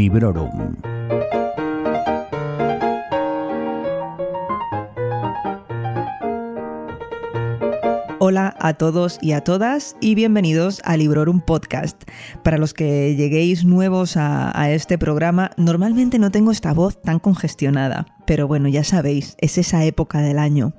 Librorum. 0.00 0.89
Hola 8.30 8.54
a 8.60 8.74
todos 8.74 9.18
y 9.20 9.32
a 9.32 9.40
todas 9.40 9.96
y 10.00 10.14
bienvenidos 10.14 10.80
a 10.84 10.96
Librorum 10.96 11.40
Podcast. 11.40 12.00
Para 12.44 12.58
los 12.58 12.74
que 12.74 13.16
lleguéis 13.16 13.64
nuevos 13.64 14.16
a, 14.16 14.56
a, 14.56 14.70
este 14.70 14.98
programa, 14.98 15.50
normalmente 15.56 16.20
no 16.20 16.30
tengo 16.30 16.52
esta 16.52 16.72
voz 16.72 17.02
tan 17.02 17.18
congestionada, 17.18 18.06
pero 18.28 18.46
bueno, 18.46 18.68
ya 18.68 18.84
sabéis, 18.84 19.34
es 19.38 19.58
esa 19.58 19.84
época 19.84 20.20
del 20.20 20.38
año. 20.38 20.74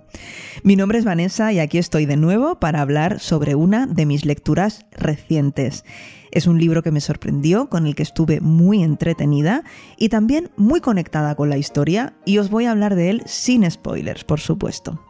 Mi 0.63 0.77
nombre 0.77 0.97
es 0.97 1.03
Vanessa 1.03 1.51
y 1.51 1.59
aquí 1.59 1.77
estoy 1.77 2.05
de 2.05 2.15
nuevo 2.15 2.57
para 2.57 2.79
hablar 2.79 3.19
sobre 3.19 3.53
una 3.53 3.85
de 3.85 4.05
mis 4.05 4.23
lecturas 4.23 4.85
recientes. 4.93 5.83
Es 6.31 6.47
un 6.47 6.57
libro 6.57 6.83
que 6.83 6.91
me 6.91 7.01
sorprendió, 7.01 7.67
con 7.67 7.85
el 7.85 7.95
que 7.95 8.03
estuve 8.03 8.39
muy 8.39 8.81
entretenida 8.81 9.65
y 9.97 10.07
también 10.07 10.51
muy 10.55 10.79
conectada 10.79 11.35
con 11.35 11.49
la 11.49 11.57
historia 11.57 12.13
y 12.23 12.37
os 12.37 12.49
voy 12.49 12.63
a 12.63 12.71
hablar 12.71 12.95
de 12.95 13.09
él 13.09 13.23
sin 13.25 13.70
spoilers, 13.70 14.23
por 14.23 14.39
supuesto. 14.39 15.01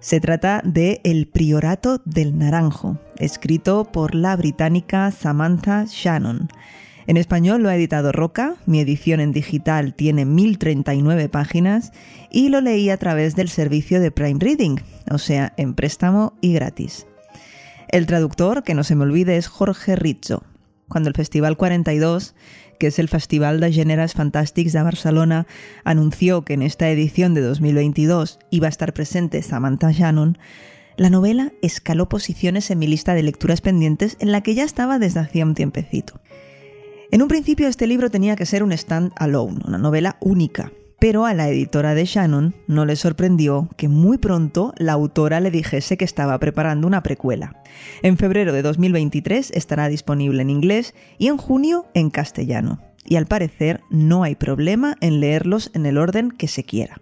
Se 0.00 0.20
trata 0.20 0.60
de 0.64 1.00
El 1.04 1.26
Priorato 1.26 2.00
del 2.04 2.38
Naranjo, 2.38 2.98
escrito 3.18 3.90
por 3.90 4.14
la 4.14 4.36
británica 4.36 5.10
Samantha 5.10 5.86
Shannon. 5.88 6.48
En 7.06 7.16
español 7.16 7.62
lo 7.62 7.68
ha 7.68 7.76
editado 7.76 8.12
Roca, 8.12 8.56
mi 8.66 8.80
edición 8.80 9.20
en 9.20 9.32
digital 9.32 9.94
tiene 9.94 10.24
1039 10.24 11.28
páginas 11.28 11.92
y 12.30 12.50
lo 12.50 12.60
leí 12.60 12.90
a 12.90 12.98
través 12.98 13.36
del 13.36 13.48
servicio 13.48 14.00
de 14.00 14.10
Prime 14.10 14.38
Reading, 14.40 14.76
o 15.10 15.18
sea, 15.18 15.54
en 15.56 15.74
préstamo 15.74 16.34
y 16.40 16.52
gratis. 16.52 17.06
El 17.88 18.06
traductor, 18.06 18.64
que 18.64 18.74
no 18.74 18.84
se 18.84 18.96
me 18.96 19.04
olvide, 19.04 19.36
es 19.36 19.46
Jorge 19.46 19.96
Rizzo. 19.96 20.42
Cuando 20.88 21.08
el 21.08 21.14
Festival 21.14 21.56
42 21.56 22.34
que 22.78 22.88
es 22.88 22.98
el 22.98 23.08
Festival 23.08 23.60
de 23.60 23.72
Gèneres 23.72 24.14
Fantàstics 24.14 24.72
de 24.72 24.82
Barcelona, 24.82 25.46
anunció 25.84 26.44
que 26.44 26.54
en 26.54 26.62
esta 26.62 26.88
edición 26.90 27.34
de 27.34 27.40
2022 27.40 28.38
iba 28.50 28.66
a 28.66 28.70
estar 28.70 28.92
presente 28.92 29.42
Samantha 29.42 29.92
Shannon, 29.92 30.38
la 30.96 31.10
novela 31.10 31.52
escaló 31.60 32.08
posiciones 32.08 32.70
en 32.70 32.78
mi 32.78 32.86
lista 32.86 33.14
de 33.14 33.22
lecturas 33.22 33.60
pendientes 33.60 34.16
en 34.20 34.32
la 34.32 34.40
que 34.40 34.54
ya 34.54 34.64
estaba 34.64 34.98
desde 34.98 35.20
hacía 35.20 35.44
un 35.44 35.54
tiempecito. 35.54 36.20
En 37.10 37.22
un 37.22 37.28
principio 37.28 37.68
este 37.68 37.86
libro 37.86 38.10
tenía 38.10 38.34
que 38.34 38.46
ser 38.46 38.62
un 38.62 38.72
stand-alone, 38.72 39.60
una 39.66 39.78
novela 39.78 40.16
única, 40.20 40.72
pero 40.98 41.26
a 41.26 41.34
la 41.34 41.48
editora 41.48 41.94
de 41.94 42.04
Shannon 42.04 42.54
no 42.66 42.84
le 42.84 42.96
sorprendió 42.96 43.68
que 43.76 43.88
muy 43.88 44.18
pronto 44.18 44.72
la 44.78 44.92
autora 44.92 45.40
le 45.40 45.50
dijese 45.50 45.96
que 45.96 46.04
estaba 46.04 46.38
preparando 46.38 46.86
una 46.86 47.02
precuela. 47.02 47.62
En 48.02 48.16
febrero 48.16 48.52
de 48.52 48.62
2023 48.62 49.50
estará 49.52 49.88
disponible 49.88 50.42
en 50.42 50.50
inglés 50.50 50.94
y 51.18 51.28
en 51.28 51.36
junio 51.36 51.86
en 51.94 52.10
castellano. 52.10 52.80
Y 53.04 53.16
al 53.16 53.26
parecer 53.26 53.80
no 53.90 54.24
hay 54.24 54.34
problema 54.34 54.96
en 55.00 55.20
leerlos 55.20 55.70
en 55.74 55.86
el 55.86 55.98
orden 55.98 56.30
que 56.30 56.48
se 56.48 56.64
quiera. 56.64 57.00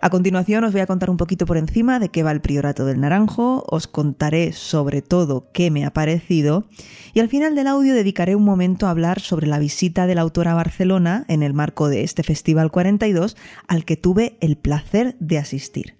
A 0.00 0.10
continuación 0.10 0.62
os 0.62 0.72
voy 0.72 0.80
a 0.80 0.86
contar 0.86 1.10
un 1.10 1.16
poquito 1.16 1.44
por 1.44 1.56
encima 1.56 1.98
de 1.98 2.08
qué 2.08 2.22
va 2.22 2.30
el 2.30 2.40
Priorato 2.40 2.84
del 2.84 3.00
Naranjo, 3.00 3.64
os 3.68 3.88
contaré 3.88 4.52
sobre 4.52 5.02
todo 5.02 5.48
qué 5.52 5.72
me 5.72 5.84
ha 5.84 5.92
parecido 5.92 6.66
y 7.14 7.20
al 7.20 7.28
final 7.28 7.56
del 7.56 7.66
audio 7.66 7.94
dedicaré 7.94 8.36
un 8.36 8.44
momento 8.44 8.86
a 8.86 8.90
hablar 8.90 9.18
sobre 9.18 9.48
la 9.48 9.58
visita 9.58 10.06
del 10.06 10.18
autor 10.18 10.46
a 10.46 10.54
Barcelona 10.54 11.24
en 11.26 11.42
el 11.42 11.52
marco 11.52 11.88
de 11.88 12.04
este 12.04 12.22
Festival 12.22 12.70
42 12.70 13.36
al 13.66 13.84
que 13.84 13.96
tuve 13.96 14.36
el 14.40 14.56
placer 14.56 15.16
de 15.18 15.38
asistir. 15.38 15.97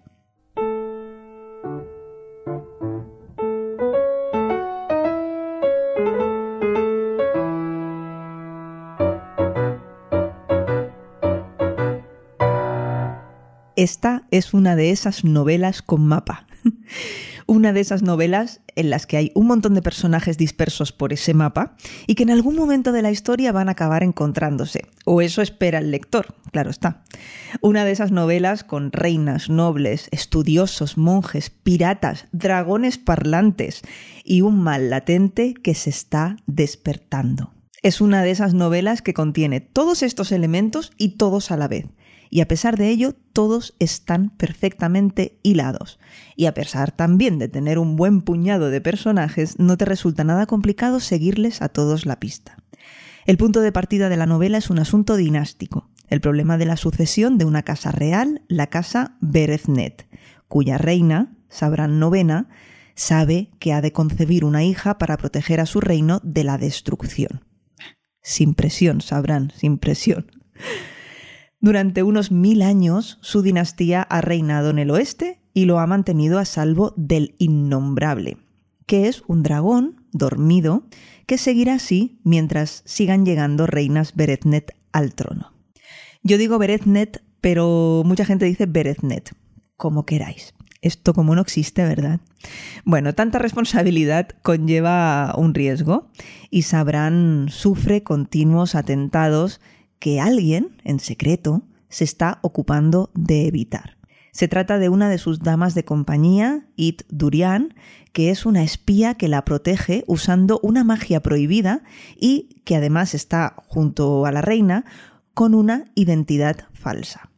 Esta 13.78 14.24
es 14.32 14.54
una 14.54 14.74
de 14.74 14.90
esas 14.90 15.22
novelas 15.22 15.82
con 15.82 16.04
mapa. 16.04 16.48
una 17.46 17.72
de 17.72 17.78
esas 17.78 18.02
novelas 18.02 18.60
en 18.74 18.90
las 18.90 19.06
que 19.06 19.16
hay 19.16 19.30
un 19.36 19.46
montón 19.46 19.74
de 19.74 19.82
personajes 19.82 20.36
dispersos 20.36 20.90
por 20.90 21.12
ese 21.12 21.32
mapa 21.32 21.76
y 22.08 22.16
que 22.16 22.24
en 22.24 22.32
algún 22.32 22.56
momento 22.56 22.90
de 22.90 23.02
la 23.02 23.12
historia 23.12 23.52
van 23.52 23.68
a 23.68 23.72
acabar 23.72 24.02
encontrándose. 24.02 24.82
O 25.04 25.22
eso 25.22 25.42
espera 25.42 25.78
el 25.78 25.92
lector, 25.92 26.34
claro 26.50 26.70
está. 26.70 27.04
Una 27.60 27.84
de 27.84 27.92
esas 27.92 28.10
novelas 28.10 28.64
con 28.64 28.90
reinas, 28.90 29.48
nobles, 29.48 30.08
estudiosos, 30.10 30.98
monjes, 30.98 31.48
piratas, 31.50 32.26
dragones 32.32 32.98
parlantes 32.98 33.82
y 34.24 34.40
un 34.40 34.60
mal 34.60 34.90
latente 34.90 35.54
que 35.54 35.76
se 35.76 35.90
está 35.90 36.36
despertando. 36.48 37.54
Es 37.84 38.00
una 38.00 38.24
de 38.24 38.32
esas 38.32 38.54
novelas 38.54 39.02
que 39.02 39.14
contiene 39.14 39.60
todos 39.60 40.02
estos 40.02 40.32
elementos 40.32 40.90
y 40.98 41.10
todos 41.10 41.52
a 41.52 41.56
la 41.56 41.68
vez 41.68 41.86
y 42.30 42.40
a 42.40 42.48
pesar 42.48 42.76
de 42.76 42.88
ello 42.88 43.14
todos 43.32 43.74
están 43.78 44.30
perfectamente 44.30 45.38
hilados. 45.42 45.98
Y 46.36 46.46
a 46.46 46.54
pesar 46.54 46.92
también 46.92 47.38
de 47.38 47.48
tener 47.48 47.78
un 47.78 47.96
buen 47.96 48.22
puñado 48.22 48.70
de 48.70 48.80
personajes, 48.80 49.58
no 49.58 49.76
te 49.76 49.84
resulta 49.84 50.24
nada 50.24 50.46
complicado 50.46 51.00
seguirles 51.00 51.62
a 51.62 51.68
todos 51.68 52.06
la 52.06 52.20
pista. 52.20 52.56
El 53.26 53.36
punto 53.36 53.60
de 53.60 53.72
partida 53.72 54.08
de 54.08 54.16
la 54.16 54.26
novela 54.26 54.58
es 54.58 54.70
un 54.70 54.78
asunto 54.78 55.16
dinástico, 55.16 55.90
el 56.08 56.20
problema 56.20 56.56
de 56.56 56.64
la 56.64 56.76
sucesión 56.76 57.38
de 57.38 57.44
una 57.44 57.62
casa 57.62 57.92
real, 57.92 58.42
la 58.48 58.68
casa 58.68 59.16
Bereznet, 59.20 60.08
cuya 60.48 60.78
reina, 60.78 61.36
Sabran 61.48 61.98
Novena, 61.98 62.48
sabe 62.94 63.50
que 63.58 63.72
ha 63.72 63.80
de 63.80 63.92
concebir 63.92 64.44
una 64.44 64.64
hija 64.64 64.98
para 64.98 65.16
proteger 65.16 65.60
a 65.60 65.66
su 65.66 65.80
reino 65.80 66.20
de 66.24 66.44
la 66.44 66.58
destrucción. 66.58 67.44
Sin 68.22 68.54
presión, 68.54 69.00
Sabran, 69.00 69.52
sin 69.54 69.78
presión. 69.78 70.30
Durante 71.60 72.04
unos 72.04 72.30
mil 72.30 72.62
años 72.62 73.18
su 73.20 73.42
dinastía 73.42 74.02
ha 74.02 74.20
reinado 74.20 74.70
en 74.70 74.78
el 74.78 74.90
oeste 74.90 75.40
y 75.54 75.64
lo 75.64 75.80
ha 75.80 75.86
mantenido 75.86 76.38
a 76.38 76.44
salvo 76.44 76.94
del 76.96 77.34
innombrable, 77.38 78.36
que 78.86 79.08
es 79.08 79.24
un 79.26 79.42
dragón 79.42 80.04
dormido 80.12 80.84
que 81.26 81.36
seguirá 81.36 81.74
así 81.74 82.20
mientras 82.22 82.82
sigan 82.86 83.26
llegando 83.26 83.66
reinas 83.66 84.14
Bereznet 84.14 84.76
al 84.92 85.14
trono. 85.14 85.52
Yo 86.22 86.38
digo 86.38 86.58
Bereznet, 86.58 87.22
pero 87.40 88.02
mucha 88.04 88.24
gente 88.24 88.44
dice 88.44 88.66
Bereznet, 88.66 89.34
como 89.76 90.06
queráis. 90.06 90.54
Esto 90.80 91.12
como 91.12 91.34
no 91.34 91.40
existe, 91.40 91.82
¿verdad? 91.82 92.20
Bueno, 92.84 93.14
tanta 93.14 93.40
responsabilidad 93.40 94.28
conlleva 94.42 95.34
un 95.36 95.54
riesgo 95.54 96.08
y 96.50 96.62
Sabrán 96.62 97.46
sufre 97.50 98.04
continuos 98.04 98.76
atentados 98.76 99.60
que 99.98 100.20
alguien, 100.20 100.76
en 100.84 101.00
secreto, 101.00 101.62
se 101.88 102.04
está 102.04 102.38
ocupando 102.42 103.10
de 103.14 103.46
evitar. 103.46 103.98
Se 104.32 104.46
trata 104.46 104.78
de 104.78 104.88
una 104.88 105.08
de 105.08 105.18
sus 105.18 105.40
damas 105.40 105.74
de 105.74 105.84
compañía, 105.84 106.68
It 106.76 107.02
Durian, 107.08 107.74
que 108.12 108.30
es 108.30 108.46
una 108.46 108.62
espía 108.62 109.14
que 109.14 109.28
la 109.28 109.44
protege 109.44 110.04
usando 110.06 110.60
una 110.62 110.84
magia 110.84 111.20
prohibida 111.20 111.82
y 112.16 112.62
que 112.64 112.76
además 112.76 113.14
está 113.14 113.56
junto 113.66 114.26
a 114.26 114.32
la 114.32 114.42
reina 114.42 114.84
con 115.34 115.54
una 115.54 115.90
identidad 115.94 116.66
falsa. 116.72 117.30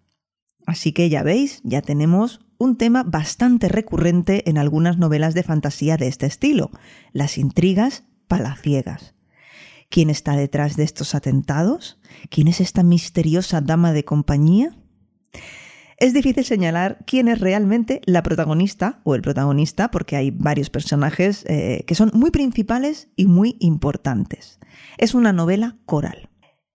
Así 0.66 0.92
que 0.92 1.08
ya 1.08 1.22
veis, 1.22 1.60
ya 1.64 1.82
tenemos 1.82 2.40
un 2.58 2.76
tema 2.76 3.02
bastante 3.02 3.68
recurrente 3.68 4.48
en 4.48 4.58
algunas 4.58 4.98
novelas 4.98 5.34
de 5.34 5.42
fantasía 5.42 5.96
de 5.96 6.08
este 6.08 6.26
estilo, 6.26 6.70
las 7.12 7.38
intrigas 7.38 8.04
palaciegas. 8.28 9.14
¿Quién 9.90 10.08
está 10.08 10.36
detrás 10.36 10.76
de 10.76 10.84
estos 10.84 11.16
atentados? 11.16 11.98
¿Quién 12.30 12.46
es 12.46 12.60
esta 12.60 12.84
misteriosa 12.84 13.60
dama 13.60 13.92
de 13.92 14.04
compañía? 14.04 14.76
Es 15.96 16.14
difícil 16.14 16.44
señalar 16.44 17.04
quién 17.06 17.26
es 17.26 17.40
realmente 17.40 18.00
la 18.06 18.22
protagonista 18.22 19.00
o 19.02 19.16
el 19.16 19.20
protagonista, 19.20 19.90
porque 19.90 20.14
hay 20.14 20.30
varios 20.30 20.70
personajes 20.70 21.44
eh, 21.46 21.82
que 21.88 21.96
son 21.96 22.10
muy 22.14 22.30
principales 22.30 23.08
y 23.16 23.26
muy 23.26 23.56
importantes. 23.58 24.60
Es 24.96 25.12
una 25.12 25.32
novela 25.32 25.76
coral. 25.86 26.30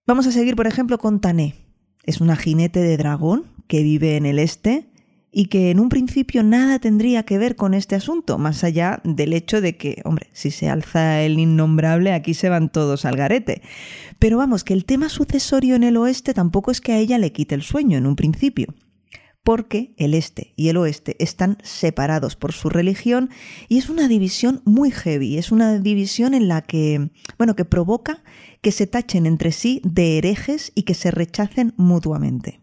Vamos 0.06 0.28
a 0.28 0.31
seguir, 0.31 0.57
por 0.57 0.68
ejemplo, 0.68 0.98
con 1.00 1.22
Tané. 1.22 1.56
Es 2.04 2.19
una 2.19 2.36
jinete 2.36 2.81
de 2.81 2.98
dragón 2.98 3.45
que 3.68 3.81
vive 3.81 4.18
en 4.18 4.25
el 4.25 4.40
este 4.40 4.92
y 5.38 5.48
que 5.48 5.70
en 5.70 5.82
un 5.82 5.90
principio 5.90 6.44
nada 6.44 6.80
tendría 6.80 7.24
que 7.24 7.38
ver 7.38 7.58
con 7.58 7.74
este 7.74 7.94
asunto, 7.96 8.38
más 8.38 8.64
allá 8.64 9.02
del 9.04 9.34
hecho 9.34 9.60
de 9.60 9.76
que, 9.76 10.02
hombre, 10.06 10.30
si 10.32 10.50
se 10.50 10.70
alza 10.70 11.24
el 11.24 11.38
innombrable, 11.38 12.14
aquí 12.14 12.34
se 12.34 12.48
van 12.48 12.70
todos 12.70 13.04
al 13.04 13.18
garete. 13.18 13.62
Pero 14.18 14.38
vamos, 14.38 14.64
que 14.64 14.74
el 14.74 14.86
tema 14.86 15.10
sucesorio 15.10 15.76
en 15.76 15.84
el 15.84 15.98
oeste 15.98 16.34
tampoco 16.34 16.72
es 16.72 16.80
que 16.80 16.94
a 16.94 17.00
ella 17.00 17.18
le 17.18 17.34
quite 17.34 17.54
el 17.54 17.64
sueño 17.64 17.98
en 17.98 18.08
un 18.08 18.16
principio 18.16 18.74
porque 19.44 19.94
el 19.98 20.16
este 20.16 20.54
y 20.56 20.70
el 20.70 20.78
oeste 20.78 21.18
están 21.20 21.58
separados 21.62 22.36
por 22.36 22.52
su 22.52 22.70
religión 22.70 23.30
y 23.68 23.78
es 23.78 23.90
una 23.90 24.08
división 24.08 24.62
muy 24.66 24.90
heavy, 24.90 25.38
es 25.38 25.52
una 25.52 25.78
división 25.78 26.34
en 26.34 26.48
la 26.48 26.62
que, 26.62 27.12
bueno, 27.38 27.56
que 27.56 27.64
provoca 27.64 28.24
que 28.62 28.72
se 28.72 28.88
tachen 28.88 29.28
entre 29.28 29.52
sí 29.52 29.81
de 29.84 30.18
herejes 30.18 30.72
y 30.74 30.84
que 30.84 30.96
se 30.96 31.12
rechacen 31.12 31.74
mutuamente. 31.78 32.62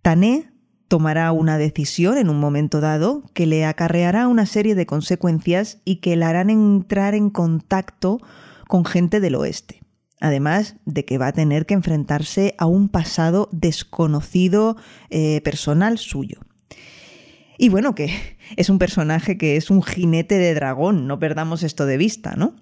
Tané 0.00 0.51
tomará 0.92 1.32
una 1.32 1.56
decisión 1.56 2.18
en 2.18 2.28
un 2.28 2.38
momento 2.38 2.82
dado 2.82 3.22
que 3.32 3.46
le 3.46 3.64
acarreará 3.64 4.28
una 4.28 4.44
serie 4.44 4.74
de 4.74 4.84
consecuencias 4.84 5.78
y 5.86 6.02
que 6.02 6.16
le 6.16 6.26
harán 6.26 6.50
entrar 6.50 7.14
en 7.14 7.30
contacto 7.30 8.20
con 8.68 8.84
gente 8.84 9.18
del 9.18 9.36
oeste. 9.36 9.80
además 10.20 10.76
de 10.84 11.06
que 11.06 11.16
va 11.16 11.28
a 11.28 11.32
tener 11.32 11.64
que 11.64 11.72
enfrentarse 11.72 12.54
a 12.58 12.66
un 12.66 12.90
pasado 12.90 13.48
desconocido 13.52 14.76
eh, 15.08 15.40
personal 15.42 15.96
suyo. 15.96 16.40
Y 17.56 17.70
bueno, 17.70 17.94
que 17.94 18.10
es 18.56 18.68
un 18.68 18.78
personaje 18.78 19.38
que 19.38 19.56
es 19.56 19.70
un 19.70 19.82
jinete 19.82 20.36
de 20.36 20.52
dragón, 20.52 21.06
no 21.06 21.18
perdamos 21.18 21.62
esto 21.62 21.86
de 21.86 21.96
vista, 21.96 22.34
¿no? 22.36 22.54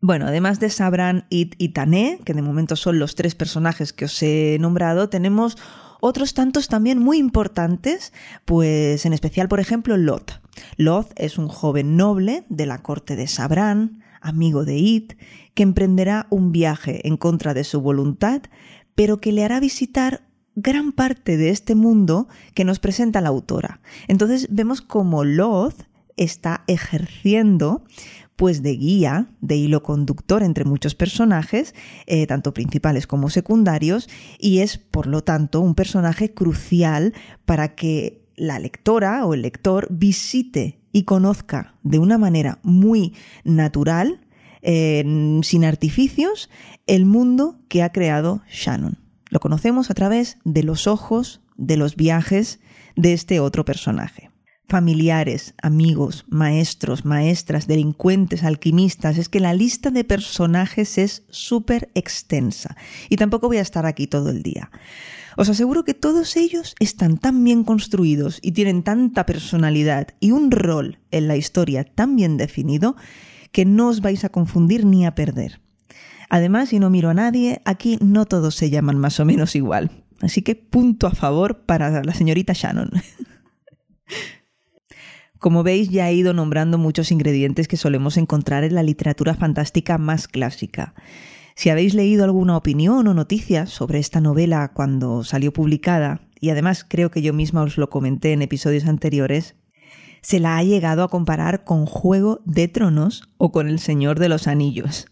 Bueno, 0.00 0.26
además 0.26 0.58
de 0.58 0.70
Sabran, 0.70 1.26
It 1.30 1.54
y 1.58 1.68
Tané, 1.68 2.18
que 2.24 2.34
de 2.34 2.42
momento 2.42 2.74
son 2.74 2.98
los 2.98 3.14
tres 3.14 3.36
personajes 3.36 3.92
que 3.92 4.06
os 4.06 4.22
he 4.24 4.58
nombrado, 4.60 5.08
tenemos 5.08 5.56
otros 6.00 6.34
tantos 6.34 6.68
también 6.68 6.98
muy 6.98 7.18
importantes, 7.18 8.12
pues 8.44 9.04
en 9.06 9.12
especial, 9.12 9.48
por 9.48 9.60
ejemplo, 9.60 9.96
Lot. 9.96 10.40
Lot 10.76 11.12
es 11.16 11.38
un 11.38 11.48
joven 11.48 11.96
noble 11.96 12.44
de 12.48 12.66
la 12.66 12.82
corte 12.82 13.16
de 13.16 13.26
Sabran, 13.26 14.02
amigo 14.20 14.64
de 14.64 14.76
It, 14.76 15.14
que 15.54 15.62
emprenderá 15.62 16.26
un 16.30 16.52
viaje 16.52 17.06
en 17.06 17.16
contra 17.16 17.54
de 17.54 17.64
su 17.64 17.80
voluntad, 17.80 18.42
pero 18.94 19.18
que 19.18 19.32
le 19.32 19.44
hará 19.44 19.60
visitar 19.60 20.22
gran 20.54 20.92
parte 20.92 21.36
de 21.36 21.50
este 21.50 21.74
mundo 21.74 22.28
que 22.54 22.64
nos 22.64 22.80
presenta 22.80 23.20
la 23.20 23.28
autora. 23.28 23.80
Entonces 24.08 24.48
vemos 24.50 24.80
como 24.80 25.24
Loth 25.24 25.82
está 26.16 26.64
ejerciendo 26.66 27.84
pues 28.38 28.62
de 28.62 28.76
guía, 28.76 29.26
de 29.40 29.56
hilo 29.56 29.82
conductor 29.82 30.44
entre 30.44 30.64
muchos 30.64 30.94
personajes, 30.94 31.74
eh, 32.06 32.24
tanto 32.28 32.54
principales 32.54 33.08
como 33.08 33.30
secundarios, 33.30 34.08
y 34.38 34.60
es, 34.60 34.78
por 34.78 35.08
lo 35.08 35.24
tanto, 35.24 35.60
un 35.60 35.74
personaje 35.74 36.32
crucial 36.32 37.14
para 37.44 37.74
que 37.74 38.22
la 38.36 38.60
lectora 38.60 39.26
o 39.26 39.34
el 39.34 39.42
lector 39.42 39.88
visite 39.90 40.78
y 40.92 41.02
conozca 41.02 41.74
de 41.82 41.98
una 41.98 42.16
manera 42.16 42.60
muy 42.62 43.12
natural, 43.42 44.20
sin 44.62 45.64
artificios, 45.64 46.50
el 46.86 47.06
mundo 47.06 47.58
que 47.68 47.82
ha 47.82 47.90
creado 47.90 48.42
Shannon. 48.50 48.98
Lo 49.30 49.40
conocemos 49.40 49.90
a 49.90 49.94
través 49.94 50.38
de 50.44 50.62
los 50.62 50.86
ojos, 50.86 51.40
de 51.56 51.76
los 51.76 51.96
viajes 51.96 52.60
de 52.94 53.14
este 53.14 53.40
otro 53.40 53.64
personaje 53.64 54.27
familiares, 54.68 55.54
amigos, 55.62 56.26
maestros, 56.28 57.04
maestras, 57.04 57.66
delincuentes, 57.66 58.44
alquimistas. 58.44 59.16
Es 59.16 59.28
que 59.28 59.40
la 59.40 59.54
lista 59.54 59.90
de 59.90 60.04
personajes 60.04 60.98
es 60.98 61.22
súper 61.30 61.90
extensa 61.94 62.76
y 63.08 63.16
tampoco 63.16 63.48
voy 63.48 63.56
a 63.56 63.62
estar 63.62 63.86
aquí 63.86 64.06
todo 64.06 64.30
el 64.30 64.42
día. 64.42 64.70
Os 65.36 65.48
aseguro 65.48 65.84
que 65.84 65.94
todos 65.94 66.36
ellos 66.36 66.74
están 66.80 67.16
tan 67.16 67.42
bien 67.44 67.64
construidos 67.64 68.40
y 68.42 68.52
tienen 68.52 68.82
tanta 68.82 69.24
personalidad 69.24 70.08
y 70.20 70.32
un 70.32 70.50
rol 70.50 70.98
en 71.10 71.28
la 71.28 71.36
historia 71.36 71.84
tan 71.84 72.16
bien 72.16 72.36
definido 72.36 72.96
que 73.52 73.64
no 73.64 73.88
os 73.88 74.00
vais 74.00 74.24
a 74.24 74.28
confundir 74.28 74.84
ni 74.84 75.06
a 75.06 75.14
perder. 75.14 75.60
Además, 76.28 76.68
si 76.68 76.78
no 76.78 76.90
miro 76.90 77.08
a 77.08 77.14
nadie, 77.14 77.62
aquí 77.64 77.98
no 78.02 78.26
todos 78.26 78.54
se 78.54 78.68
llaman 78.68 78.98
más 78.98 79.18
o 79.18 79.24
menos 79.24 79.56
igual. 79.56 80.04
Así 80.20 80.42
que 80.42 80.56
punto 80.56 81.06
a 81.06 81.12
favor 81.12 81.60
para 81.60 82.02
la 82.02 82.12
señorita 82.12 82.52
Shannon. 82.52 82.90
Como 85.38 85.62
veis, 85.62 85.88
ya 85.90 86.08
he 86.08 86.14
ido 86.14 86.34
nombrando 86.34 86.78
muchos 86.78 87.12
ingredientes 87.12 87.68
que 87.68 87.76
solemos 87.76 88.16
encontrar 88.16 88.64
en 88.64 88.74
la 88.74 88.82
literatura 88.82 89.34
fantástica 89.34 89.96
más 89.96 90.26
clásica. 90.26 90.94
Si 91.54 91.70
habéis 91.70 91.94
leído 91.94 92.24
alguna 92.24 92.56
opinión 92.56 93.06
o 93.06 93.14
noticia 93.14 93.66
sobre 93.66 93.98
esta 93.98 94.20
novela 94.20 94.72
cuando 94.74 95.24
salió 95.24 95.52
publicada, 95.52 96.20
y 96.40 96.50
además 96.50 96.84
creo 96.88 97.10
que 97.10 97.22
yo 97.22 97.32
misma 97.32 97.62
os 97.62 97.78
lo 97.78 97.90
comenté 97.90 98.32
en 98.32 98.42
episodios 98.42 98.86
anteriores, 98.86 99.56
se 100.20 100.40
la 100.40 100.56
ha 100.56 100.62
llegado 100.62 101.02
a 101.02 101.08
comparar 101.08 101.64
con 101.64 101.86
Juego 101.86 102.40
de 102.44 102.68
Tronos 102.68 103.28
o 103.38 103.52
con 103.52 103.68
El 103.68 103.78
Señor 103.78 104.18
de 104.18 104.28
los 104.28 104.46
Anillos. 104.46 105.06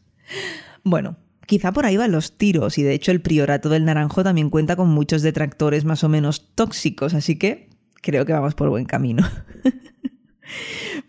Bueno, 0.85 1.17
quizá 1.47 1.73
por 1.73 1.87
ahí 1.87 1.97
van 1.97 2.13
los 2.13 2.37
tiros, 2.37 2.79
y 2.79 2.83
de 2.83 2.95
hecho 2.95 3.13
el 3.13 3.21
Priorato 3.23 3.69
del 3.69 3.85
Naranjo 3.85 4.25
también 4.25 4.51
cuenta 4.51 4.77
con 4.77 4.89
muchos 4.89 5.23
detractores 5.23 5.85
más 5.85 6.05
o 6.05 6.09
menos 6.09 6.55
tóxicos, 6.55 7.15
así 7.15 7.37
que 7.37 7.71
creo 8.03 8.25
que 8.25 8.33
vamos 8.33 8.55
por 8.55 8.71
buen 8.71 8.85
camino. 8.85 9.25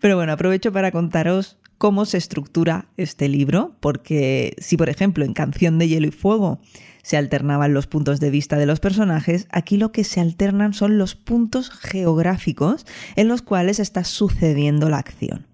Pero 0.00 0.16
bueno, 0.16 0.32
aprovecho 0.32 0.72
para 0.72 0.92
contaros 0.92 1.58
cómo 1.78 2.04
se 2.04 2.18
estructura 2.18 2.86
este 2.96 3.28
libro, 3.28 3.76
porque 3.80 4.54
si 4.58 4.76
por 4.76 4.88
ejemplo 4.88 5.24
en 5.24 5.32
Canción 5.32 5.78
de 5.78 5.88
Hielo 5.88 6.08
y 6.08 6.10
Fuego 6.10 6.60
se 7.02 7.16
alternaban 7.16 7.72
los 7.72 7.86
puntos 7.86 8.20
de 8.20 8.30
vista 8.30 8.58
de 8.58 8.66
los 8.66 8.80
personajes, 8.80 9.46
aquí 9.50 9.76
lo 9.76 9.92
que 9.92 10.04
se 10.04 10.20
alternan 10.20 10.74
son 10.74 10.98
los 10.98 11.14
puntos 11.14 11.70
geográficos 11.70 12.84
en 13.16 13.28
los 13.28 13.42
cuales 13.42 13.78
está 13.78 14.04
sucediendo 14.04 14.88
la 14.88 14.98
acción. 14.98 15.46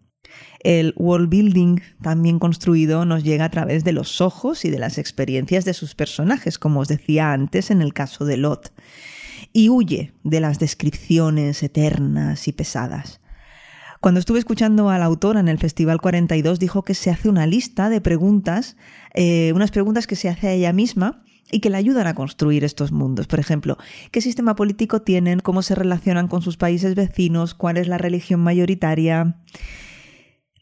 El 0.61 0.95
world 0.97 1.29
building 1.29 1.81
también 2.01 2.39
construido 2.39 3.05
nos 3.05 3.23
llega 3.23 3.45
a 3.45 3.51
través 3.51 3.85
de 3.85 3.93
los 3.93 4.23
ojos 4.23 4.65
y 4.65 4.71
de 4.71 4.79
las 4.79 4.97
experiencias 4.97 5.67
de 5.67 5.75
sus 5.75 5.95
personajes, 5.95 6.59
como 6.59 6.81
os 6.81 6.89
decía 6.89 7.33
antes 7.33 7.71
en 7.71 7.83
el 7.83 7.93
caso 7.93 8.25
de 8.25 8.39
Lot, 8.39 8.73
y 9.53 9.69
huye 9.69 10.15
de 10.25 10.41
las 10.41 10.59
descripciones 10.59 11.63
eternas 11.63 12.49
y 12.49 12.53
pesadas. 12.53 13.21
Cuando 14.05 14.21
estuve 14.21 14.39
escuchando 14.39 14.91
a 14.91 14.99
la 14.99 15.07
autora 15.07 15.41
en 15.41 15.49
el 15.49 15.57
Festival 15.57 15.99
42, 15.99 16.59
dijo 16.59 16.83
que 16.83 16.93
se 16.93 17.09
hace 17.09 17.31
una 17.31 17.47
lista 17.47 17.89
de 17.89 18.03
preguntas, 18.03 18.77
eh, 19.15 19.51
unas 19.55 19.71
preguntas 19.71 20.07
que 20.07 20.15
se 20.15 20.29
hace 20.29 20.49
a 20.49 20.53
ella 20.53 20.75
misma 20.75 21.23
y 21.51 21.61
que 21.61 21.71
le 21.71 21.79
ayudan 21.79 22.07
a 22.07 22.15
construir 22.15 22.65
estos 22.65 22.93
mundos. 22.93 23.27
Por 23.29 23.41
ejemplo, 23.41 23.79
¿qué 24.11 24.21
sistema 24.21 24.57
político 24.57 25.01
tienen? 25.01 25.41
¿Cómo 25.41 25.63
se 25.63 25.75
relacionan 25.75 26.29
con 26.29 26.43
sus 26.43 26.59
países 26.59 26.95
vecinos? 26.95 27.55
¿Cuál 27.55 27.79
es 27.79 27.89
la 27.89 27.97
religión 27.97 28.41
mayoritaria? 28.41 29.37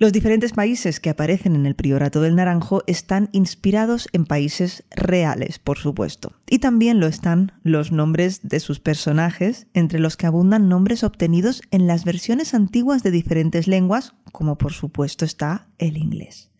Los 0.03 0.13
diferentes 0.13 0.53
países 0.53 0.99
que 0.99 1.11
aparecen 1.11 1.55
en 1.55 1.65
el 1.65 1.77
Priorato 1.77 2.21
del 2.23 2.35
Naranjo 2.35 2.83
están 2.89 3.29
inspirados 3.31 4.09
en 4.13 4.25
países 4.25 4.83
reales, 4.91 5.61
por 5.61 5.79
supuesto. 5.79 6.33
Y 6.51 6.59
también 6.59 6.99
lo 6.99 7.07
están 7.07 7.53
los 7.63 7.93
nombres 7.93 8.41
de 8.43 8.59
sus 8.59 8.81
personajes, 8.81 9.69
entre 9.75 10.01
los 10.01 10.17
que 10.17 10.27
abundan 10.27 10.69
nombres 10.69 11.05
obtenidos 11.05 11.63
en 11.71 11.87
las 11.87 12.05
versiones 12.05 12.53
antiguas 12.53 13.05
de 13.05 13.13
diferentes 13.13 13.69
lenguas, 13.69 14.15
como 14.33 14.59
por 14.59 14.73
supuesto 14.73 15.25
está 15.25 15.69
el 15.79 15.97
inglés. 15.97 16.51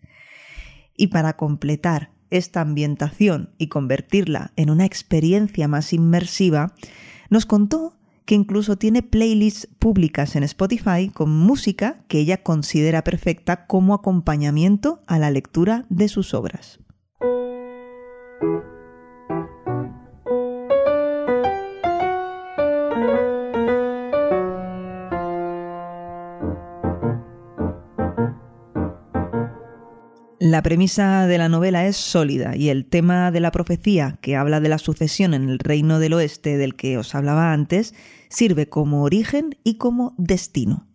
Y 0.95 1.07
para 1.07 1.35
completar 1.35 2.11
esta 2.29 2.61
ambientación 2.61 3.49
y 3.57 3.67
convertirla 3.67 4.53
en 4.55 4.69
una 4.69 4.85
experiencia 4.85 5.67
más 5.67 5.91
inmersiva, 5.91 6.75
nos 7.29 7.45
contó 7.45 7.97
que 8.25 8.35
incluso 8.35 8.77
tiene 8.77 9.03
playlists 9.03 9.67
públicas 9.79 10.35
en 10.35 10.43
Spotify 10.43 11.09
con 11.13 11.29
música 11.31 12.03
que 12.07 12.19
ella 12.19 12.43
considera 12.43 13.03
perfecta 13.03 13.65
como 13.67 13.93
acompañamiento 13.93 15.01
a 15.07 15.19
la 15.19 15.31
lectura 15.31 15.85
de 15.89 16.07
sus 16.07 16.33
obras. 16.33 16.79
La 30.53 30.61
premisa 30.61 31.25
de 31.25 31.39
la 31.39 31.49
novela 31.49 31.87
es 31.87 31.97
sólida 31.97 32.55
y 32.55 32.69
el 32.69 32.85
tema 32.85 33.31
de 33.31 33.39
la 33.39 33.49
profecía, 33.49 34.19
que 34.21 34.35
habla 34.35 34.59
de 34.59 34.69
la 34.69 34.77
sucesión 34.77 35.33
en 35.33 35.49
el 35.49 35.57
reino 35.57 35.97
del 35.97 36.13
oeste 36.13 36.57
del 36.57 36.75
que 36.75 36.99
os 36.99 37.15
hablaba 37.15 37.53
antes, 37.53 37.95
sirve 38.29 38.69
como 38.69 39.01
origen 39.01 39.57
y 39.63 39.79
como 39.79 40.13
destino. 40.19 40.85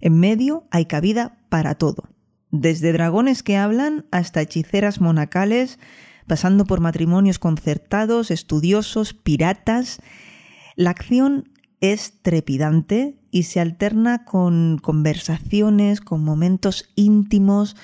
En 0.00 0.18
medio 0.18 0.64
hay 0.72 0.86
cabida 0.86 1.38
para 1.48 1.76
todo, 1.76 2.08
desde 2.50 2.92
dragones 2.92 3.44
que 3.44 3.56
hablan 3.56 4.06
hasta 4.10 4.40
hechiceras 4.40 5.00
monacales, 5.00 5.78
pasando 6.26 6.64
por 6.64 6.80
matrimonios 6.80 7.38
concertados, 7.38 8.32
estudiosos, 8.32 9.14
piratas. 9.14 10.00
La 10.74 10.90
acción 10.90 11.48
es 11.80 12.20
trepidante 12.22 13.20
y 13.30 13.44
se 13.44 13.60
alterna 13.60 14.24
con 14.24 14.78
conversaciones, 14.82 16.00
con 16.00 16.24
momentos 16.24 16.90
íntimos, 16.96 17.76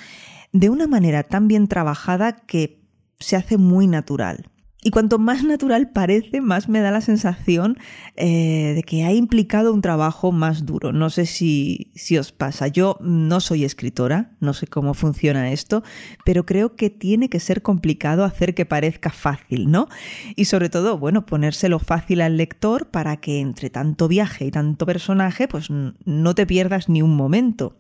de 0.58 0.70
una 0.70 0.86
manera 0.86 1.22
tan 1.22 1.48
bien 1.48 1.68
trabajada 1.68 2.36
que 2.36 2.80
se 3.18 3.36
hace 3.36 3.56
muy 3.56 3.86
natural. 3.86 4.50
Y 4.86 4.90
cuanto 4.90 5.18
más 5.18 5.42
natural 5.42 5.90
parece, 5.90 6.40
más 6.40 6.68
me 6.68 6.78
da 6.78 6.92
la 6.92 7.00
sensación 7.00 7.76
eh, 8.14 8.72
de 8.76 8.84
que 8.84 9.02
ha 9.02 9.12
implicado 9.12 9.74
un 9.74 9.80
trabajo 9.80 10.30
más 10.30 10.64
duro. 10.64 10.92
No 10.92 11.10
sé 11.10 11.26
si, 11.26 11.90
si 11.96 12.16
os 12.18 12.30
pasa. 12.30 12.68
Yo 12.68 12.96
no 13.00 13.40
soy 13.40 13.64
escritora, 13.64 14.36
no 14.38 14.54
sé 14.54 14.68
cómo 14.68 14.94
funciona 14.94 15.50
esto, 15.50 15.82
pero 16.24 16.46
creo 16.46 16.76
que 16.76 16.88
tiene 16.88 17.28
que 17.28 17.40
ser 17.40 17.62
complicado 17.62 18.22
hacer 18.22 18.54
que 18.54 18.64
parezca 18.64 19.10
fácil, 19.10 19.72
¿no? 19.72 19.88
Y 20.36 20.44
sobre 20.44 20.68
todo, 20.68 20.98
bueno, 20.98 21.26
ponérselo 21.26 21.80
fácil 21.80 22.20
al 22.20 22.36
lector 22.36 22.88
para 22.88 23.16
que 23.16 23.40
entre 23.40 23.70
tanto 23.70 24.06
viaje 24.06 24.44
y 24.44 24.52
tanto 24.52 24.86
personaje, 24.86 25.48
pues 25.48 25.66
no 25.68 26.34
te 26.36 26.46
pierdas 26.46 26.88
ni 26.88 27.02
un 27.02 27.16
momento. 27.16 27.76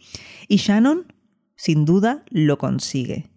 Y 0.48 0.56
Shannon 0.56 1.04
sin 1.56 1.84
duda 1.84 2.24
lo 2.30 2.58
consigue. 2.58 3.30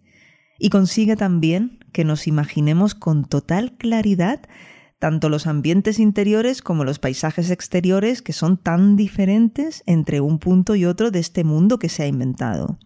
Y 0.58 0.70
consigue 0.70 1.16
también 1.16 1.78
que 1.92 2.04
nos 2.04 2.26
imaginemos 2.26 2.94
con 2.94 3.24
total 3.24 3.72
claridad 3.76 4.42
tanto 5.00 5.30
los 5.30 5.46
ambientes 5.46 5.98
interiores 5.98 6.60
como 6.60 6.84
los 6.84 6.98
paisajes 6.98 7.50
exteriores 7.50 8.20
que 8.20 8.34
son 8.34 8.58
tan 8.58 8.96
diferentes 8.96 9.82
entre 9.86 10.20
un 10.20 10.38
punto 10.38 10.76
y 10.76 10.84
otro 10.84 11.10
de 11.10 11.18
este 11.18 11.42
mundo 11.42 11.78
que 11.78 11.88
se 11.88 12.02
ha 12.02 12.06
inventado. 12.06 12.78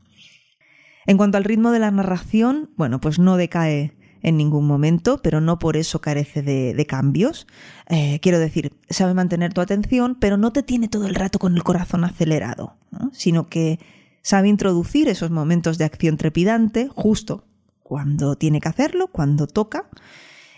En 1.06 1.16
cuanto 1.16 1.36
al 1.36 1.44
ritmo 1.44 1.72
de 1.72 1.80
la 1.80 1.90
narración, 1.90 2.70
bueno, 2.76 3.00
pues 3.00 3.18
no 3.18 3.36
decae 3.36 3.96
en 4.22 4.36
ningún 4.36 4.66
momento, 4.66 5.20
pero 5.22 5.40
no 5.40 5.58
por 5.58 5.76
eso 5.76 6.00
carece 6.00 6.42
de, 6.42 6.86
cambios. 6.86 7.46
Eh, 7.88 8.20
quiero 8.22 8.38
decir, 8.38 8.72
sabe 8.88 9.12
mantener 9.12 9.52
tu 9.52 9.60
atención, 9.60 10.16
pero 10.18 10.36
no 10.36 10.52
te 10.52 10.62
tiene 10.62 10.88
todo 10.88 11.06
el 11.06 11.16
rato 11.16 11.40
con 11.40 11.54
el 11.56 11.64
corazón 11.64 12.04
acelerado, 12.04 12.76
sino 13.12 13.48
que 13.48 13.80
sabe 14.24 14.48
introducir 14.48 15.08
esos 15.08 15.30
momentos 15.30 15.78
de 15.78 15.84
acción 15.84 16.16
trepidante 16.16 16.88
justo 16.88 17.44
cuando 17.82 18.34
tiene 18.36 18.60
que 18.60 18.68
hacerlo, 18.68 19.08
cuando 19.08 19.46
toca, 19.46 19.90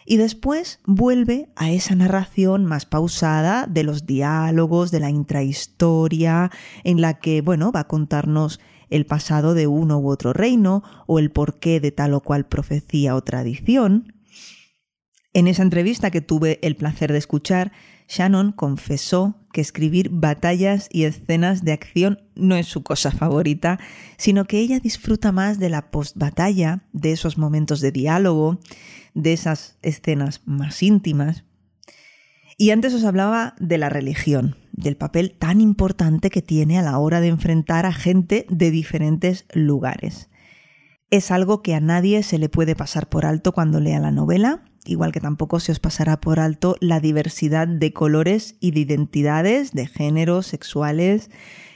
y 0.07 0.17
después 0.17 0.79
vuelve 0.87 1.51
a 1.57 1.73
esa 1.73 1.97
narración 1.97 2.65
más 2.65 2.87
pausada 2.87 3.67
de 3.67 3.83
los 3.83 4.07
diálogos, 4.07 4.93
de 4.93 5.01
la 5.01 5.11
intrahistoria, 5.11 6.53
en 6.85 7.01
la 7.01 7.15
que, 7.15 7.43
bueno, 7.43 7.73
va 7.73 7.81
a 7.81 7.89
contarnos 7.89 8.61
el 8.89 9.05
pasado 9.05 9.55
de 9.55 9.67
uno 9.67 9.99
u 9.99 10.09
otro 10.09 10.33
reino 10.33 10.85
o 11.09 11.19
el 11.19 11.33
porqué 11.33 11.81
de 11.81 11.91
tal 11.91 12.15
o 12.15 12.21
cual 12.21 12.47
profecía 12.47 13.17
o 13.17 13.23
tradición. 13.23 14.16
En 15.37 15.49
esa 15.49 15.63
entrevista 15.63 16.11
que 16.11 16.23
tuve 16.23 16.59
el 16.63 16.77
placer 16.77 17.13
de 17.13 17.19
escuchar, 17.19 17.71
Shannon 18.09 18.53
confesó 18.53 19.37
que 19.53 19.61
escribir 19.61 20.09
batallas 20.09 20.89
y 20.91 21.05
escenas 21.05 21.63
de 21.63 21.73
acción 21.73 22.23
no 22.35 22.57
es 22.57 22.69
su 22.69 22.83
cosa 22.83 23.11
favorita, 23.11 23.79
sino 24.17 24.47
que 24.47 24.61
ella 24.61 24.81
disfruta 24.81 25.33
más 25.33 25.59
de 25.59 25.69
la 25.69 25.91
postbatalla, 25.91 26.85
de 26.95 27.13
esos 27.13 27.37
momentos 27.37 27.83
de 27.83 27.93
diálogo, 27.93 28.61
de 29.13 29.35
esas 29.35 29.77
escenas 29.83 30.41
más 30.47 30.83
íntimas. 30.83 31.45
Y 32.57 32.71
antes 32.71 32.95
os 32.95 33.05
hablaba 33.05 33.57
de 33.61 33.77
la 33.77 33.91
religión, 33.91 34.57
del 34.73 34.97
papel 34.97 35.37
tan 35.39 35.61
importante 35.61 36.31
que 36.31 36.41
tiene 36.41 36.79
a 36.79 36.83
la 36.83 36.97
hora 36.97 37.21
de 37.21 37.29
enfrentar 37.29 37.85
a 37.85 37.93
gente 37.93 38.47
de 38.49 38.71
diferentes 38.71 39.45
lugares. 39.53 40.31
Es 41.11 41.31
algo 41.31 41.61
que 41.61 41.75
a 41.75 41.81
nadie 41.81 42.23
se 42.23 42.39
le 42.39 42.49
puede 42.49 42.75
pasar 42.75 43.11
por 43.11 43.27
alto 43.27 43.53
cuando 43.53 43.81
lea 43.81 44.01
la 44.01 44.13
novela, 44.13 44.63
igual 44.89 45.13
que 45.13 45.21
tampoco 45.21 45.61
se 45.61 45.73
os 45.73 45.81
pasará 45.81 46.21
por 46.21 46.41
alto 46.41 46.77
la 46.81 47.01
diversidad 47.01 47.69
de 47.69 47.93
colores 47.93 48.57
y 48.61 48.71
de 48.71 48.81
identidades, 48.81 49.73
de 49.73 49.87
géneros 49.87 50.47
sexuales 50.47 51.31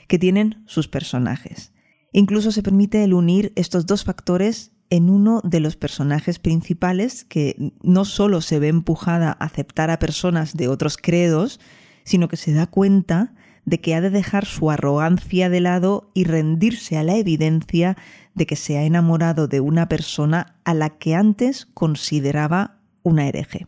que 0.07 0.19
tienen 0.19 0.63
sus 0.65 0.87
personajes. 0.87 1.73
Incluso 2.13 2.51
se 2.51 2.63
permite 2.63 3.03
el 3.03 3.13
unir 3.13 3.53
estos 3.55 3.85
dos 3.85 4.03
factores 4.03 4.71
en 4.89 5.09
uno 5.09 5.41
de 5.43 5.61
los 5.61 5.77
personajes 5.77 6.37
principales 6.37 7.23
que 7.23 7.73
no 7.81 8.03
solo 8.03 8.41
se 8.41 8.59
ve 8.59 8.67
empujada 8.67 9.29
a 9.29 9.45
aceptar 9.45 9.89
a 9.89 9.99
personas 9.99 10.55
de 10.55 10.67
otros 10.67 10.97
credos, 10.97 11.61
sino 12.03 12.27
que 12.27 12.35
se 12.35 12.53
da 12.53 12.67
cuenta 12.67 13.33
de 13.63 13.79
que 13.79 13.95
ha 13.95 14.01
de 14.01 14.09
dejar 14.09 14.45
su 14.45 14.69
arrogancia 14.69 15.49
de 15.49 15.61
lado 15.61 16.11
y 16.13 16.25
rendirse 16.25 16.97
a 16.97 17.03
la 17.03 17.15
evidencia 17.15 17.95
de 18.33 18.45
que 18.45 18.57
se 18.57 18.77
ha 18.77 18.83
enamorado 18.83 19.47
de 19.47 19.61
una 19.61 19.87
persona 19.87 20.55
a 20.65 20.73
la 20.73 20.89
que 20.89 21.15
antes 21.15 21.67
consideraba 21.73 22.80
una 23.03 23.27
hereje. 23.27 23.67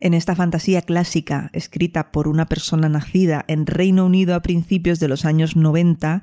En 0.00 0.14
esta 0.14 0.36
fantasía 0.36 0.82
clásica, 0.82 1.50
escrita 1.52 2.12
por 2.12 2.28
una 2.28 2.46
persona 2.46 2.88
nacida 2.88 3.44
en 3.48 3.66
Reino 3.66 4.06
Unido 4.06 4.34
a 4.34 4.42
principios 4.42 5.00
de 5.00 5.08
los 5.08 5.24
años 5.24 5.56
90, 5.56 6.22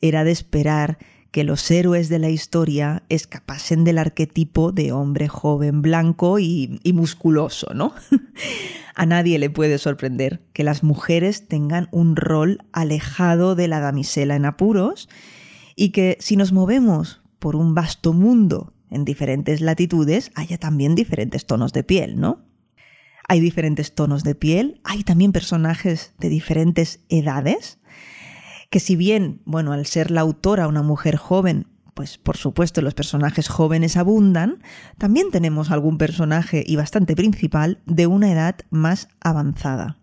era 0.00 0.24
de 0.24 0.32
esperar 0.32 0.98
que 1.32 1.44
los 1.44 1.70
héroes 1.70 2.08
de 2.10 2.18
la 2.18 2.28
historia 2.28 3.04
escapasen 3.08 3.84
del 3.84 3.98
arquetipo 3.98 4.70
de 4.70 4.92
hombre 4.92 5.28
joven 5.28 5.80
blanco 5.80 6.38
y, 6.38 6.80
musculoso, 6.92 7.72
¿no? 7.74 7.94
A 8.94 9.06
nadie 9.06 9.38
le 9.38 9.48
puede 9.48 9.78
sorprender 9.78 10.42
que 10.52 10.62
las 10.62 10.82
mujeres 10.82 11.48
tengan 11.48 11.88
un 11.90 12.16
rol 12.16 12.58
alejado 12.72 13.54
de 13.54 13.66
la 13.66 13.80
damisela 13.80 14.36
en 14.36 14.44
apuros 14.44 15.08
y 15.74 15.88
que 15.90 16.18
si 16.20 16.36
nos 16.36 16.52
movemos 16.52 17.22
por 17.38 17.56
un 17.56 17.74
vasto 17.74 18.12
mundo 18.12 18.74
en 18.92 19.04
diferentes 19.04 19.60
latitudes, 19.60 20.30
haya 20.34 20.58
también 20.58 20.94
diferentes 20.94 21.46
tonos 21.46 21.72
de 21.72 21.84
piel, 21.84 22.20
¿no? 22.20 22.44
Hay 23.28 23.40
diferentes 23.40 23.94
tonos 23.94 24.24
de 24.24 24.34
piel, 24.34 24.80
hay 24.84 25.04
también 25.04 25.32
personajes 25.32 26.14
de 26.18 26.28
diferentes 26.28 27.00
edades, 27.08 27.78
que 28.70 28.80
si 28.80 28.96
bien, 28.96 29.42
bueno, 29.44 29.72
al 29.72 29.86
ser 29.86 30.10
la 30.10 30.22
autora 30.22 30.66
una 30.66 30.82
mujer 30.82 31.16
joven, 31.16 31.66
pues 31.94 32.18
por 32.18 32.36
supuesto 32.36 32.80
los 32.82 32.94
personajes 32.94 33.48
jóvenes 33.48 33.96
abundan, 33.96 34.62
también 34.98 35.30
tenemos 35.30 35.70
algún 35.70 35.98
personaje 35.98 36.64
y 36.66 36.76
bastante 36.76 37.14
principal 37.14 37.80
de 37.86 38.06
una 38.06 38.32
edad 38.32 38.56
más 38.70 39.08
avanzada. 39.20 39.98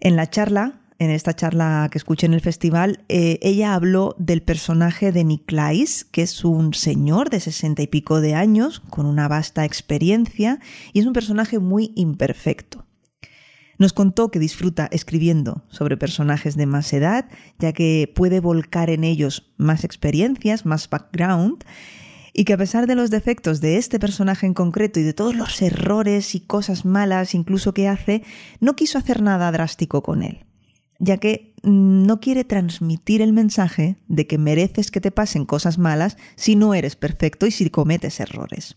En 0.00 0.16
la 0.16 0.28
charla, 0.28 0.80
en 0.98 1.10
esta 1.10 1.34
charla 1.34 1.88
que 1.90 1.98
escuché 1.98 2.26
en 2.26 2.34
el 2.34 2.40
festival, 2.40 3.04
eh, 3.08 3.38
ella 3.42 3.74
habló 3.74 4.14
del 4.18 4.42
personaje 4.42 5.12
de 5.12 5.24
Niklais, 5.24 6.04
que 6.04 6.22
es 6.22 6.44
un 6.44 6.74
señor 6.74 7.30
de 7.30 7.40
sesenta 7.40 7.82
y 7.82 7.86
pico 7.86 8.20
de 8.20 8.34
años, 8.34 8.80
con 8.80 9.06
una 9.06 9.28
vasta 9.28 9.64
experiencia, 9.64 10.60
y 10.92 11.00
es 11.00 11.06
un 11.06 11.12
personaje 11.12 11.58
muy 11.58 11.92
imperfecto. 11.96 12.86
Nos 13.78 13.92
contó 13.92 14.30
que 14.30 14.38
disfruta 14.38 14.88
escribiendo 14.90 15.64
sobre 15.68 15.98
personajes 15.98 16.56
de 16.56 16.64
más 16.64 16.92
edad, 16.92 17.28
ya 17.58 17.72
que 17.72 18.10
puede 18.14 18.40
volcar 18.40 18.88
en 18.88 19.04
ellos 19.04 19.52
más 19.58 19.84
experiencias, 19.84 20.64
más 20.64 20.88
background, 20.88 21.62
y 22.32 22.44
que 22.44 22.54
a 22.54 22.58
pesar 22.58 22.86
de 22.86 22.94
los 22.94 23.10
defectos 23.10 23.60
de 23.60 23.76
este 23.76 23.98
personaje 23.98 24.46
en 24.46 24.54
concreto 24.54 25.00
y 25.00 25.02
de 25.02 25.14
todos 25.14 25.34
los 25.34 25.60
errores 25.62 26.34
y 26.34 26.40
cosas 26.40 26.84
malas 26.84 27.34
incluso 27.34 27.74
que 27.74 27.88
hace, 27.88 28.22
no 28.60 28.76
quiso 28.76 28.98
hacer 28.98 29.22
nada 29.22 29.50
drástico 29.52 30.02
con 30.02 30.22
él, 30.22 30.45
ya 30.98 31.18
que 31.18 31.54
mm, 31.62 32.06
no 32.06 32.20
quiere 32.20 32.44
transmitir 32.44 33.22
el 33.22 33.32
mensaje 33.32 33.96
de 34.08 34.26
que 34.26 34.38
mereces 34.38 34.90
que 34.90 35.00
te 35.00 35.10
pasen 35.10 35.44
cosas 35.44 35.78
malas 35.78 36.16
si 36.36 36.56
no 36.56 36.74
eres 36.74 36.96
perfecto 36.96 37.46
y 37.46 37.50
si 37.50 37.68
cometes 37.70 38.20
errores. 38.20 38.76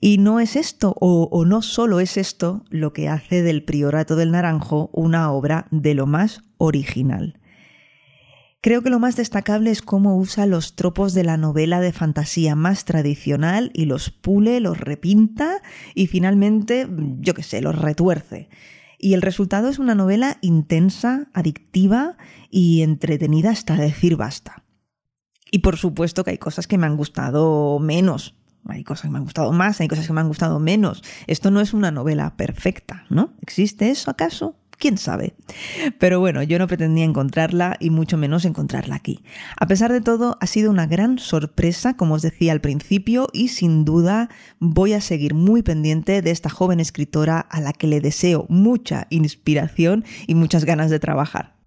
Y 0.00 0.18
no 0.18 0.38
es 0.38 0.54
esto, 0.54 0.94
o, 1.00 1.44
no 1.44 1.60
solo 1.60 1.98
es 1.98 2.16
esto, 2.16 2.64
lo 2.70 2.92
que 2.92 3.08
hace 3.08 3.42
del 3.42 3.64
Priorato 3.64 4.14
del 4.14 4.30
Naranjo 4.30 4.90
una 4.92 5.32
obra 5.32 5.66
de 5.72 5.94
lo 5.94 6.06
más 6.06 6.42
original. 6.56 7.40
Creo 8.60 8.82
que 8.82 8.90
lo 8.90 9.00
más 9.00 9.16
destacable 9.16 9.70
es 9.70 9.82
cómo 9.82 10.16
usa 10.16 10.46
los 10.46 10.76
tropos 10.76 11.14
de 11.14 11.24
la 11.24 11.36
novela 11.36 11.80
de 11.80 11.92
fantasía 11.92 12.54
más 12.54 12.84
tradicional 12.84 13.70
y 13.74 13.86
los 13.86 14.10
pule, 14.10 14.60
los 14.60 14.78
repinta 14.78 15.62
y 15.94 16.06
finalmente, 16.06 16.86
yo 17.20 17.34
qué 17.34 17.42
sé, 17.42 17.60
los 17.60 17.76
retuerce. 17.76 18.48
Y 18.98 19.14
el 19.14 19.22
resultado 19.22 19.68
es 19.68 19.78
una 19.78 19.94
novela 19.94 20.38
intensa, 20.40 21.28
adictiva 21.32 22.16
y 22.50 22.82
entretenida 22.82 23.50
hasta 23.50 23.76
decir 23.76 24.16
basta. 24.16 24.64
Y 25.50 25.60
por 25.60 25.76
supuesto 25.76 26.24
que 26.24 26.32
hay 26.32 26.38
cosas 26.38 26.66
que 26.66 26.78
me 26.78 26.86
han 26.86 26.96
gustado 26.96 27.78
menos, 27.78 28.34
hay 28.66 28.84
cosas 28.84 29.02
que 29.02 29.10
me 29.10 29.18
han 29.18 29.24
gustado 29.24 29.52
más, 29.52 29.80
hay 29.80 29.88
cosas 29.88 30.06
que 30.06 30.12
me 30.12 30.20
han 30.20 30.28
gustado 30.28 30.58
menos. 30.58 31.02
Esto 31.26 31.50
no 31.50 31.60
es 31.60 31.72
una 31.72 31.90
novela 31.90 32.36
perfecta, 32.36 33.06
¿no? 33.08 33.32
¿Existe 33.40 33.90
eso 33.90 34.10
acaso? 34.10 34.56
Quién 34.78 34.98
sabe. 34.98 35.34
Pero 35.98 36.20
bueno, 36.20 36.42
yo 36.42 36.58
no 36.58 36.66
pretendía 36.66 37.04
encontrarla 37.04 37.76
y 37.80 37.90
mucho 37.90 38.16
menos 38.16 38.44
encontrarla 38.44 38.94
aquí. 38.94 39.22
A 39.56 39.66
pesar 39.66 39.92
de 39.92 40.00
todo, 40.00 40.38
ha 40.40 40.46
sido 40.46 40.70
una 40.70 40.86
gran 40.86 41.18
sorpresa, 41.18 41.96
como 41.96 42.14
os 42.14 42.22
decía 42.22 42.52
al 42.52 42.60
principio, 42.60 43.28
y 43.32 43.48
sin 43.48 43.84
duda 43.84 44.28
voy 44.58 44.92
a 44.92 45.00
seguir 45.00 45.34
muy 45.34 45.62
pendiente 45.62 46.22
de 46.22 46.30
esta 46.30 46.50
joven 46.50 46.80
escritora 46.80 47.40
a 47.40 47.60
la 47.60 47.72
que 47.72 47.86
le 47.86 48.00
deseo 48.00 48.46
mucha 48.48 49.06
inspiración 49.10 50.04
y 50.26 50.34
muchas 50.34 50.64
ganas 50.64 50.90
de 50.90 50.98
trabajar. 50.98 51.58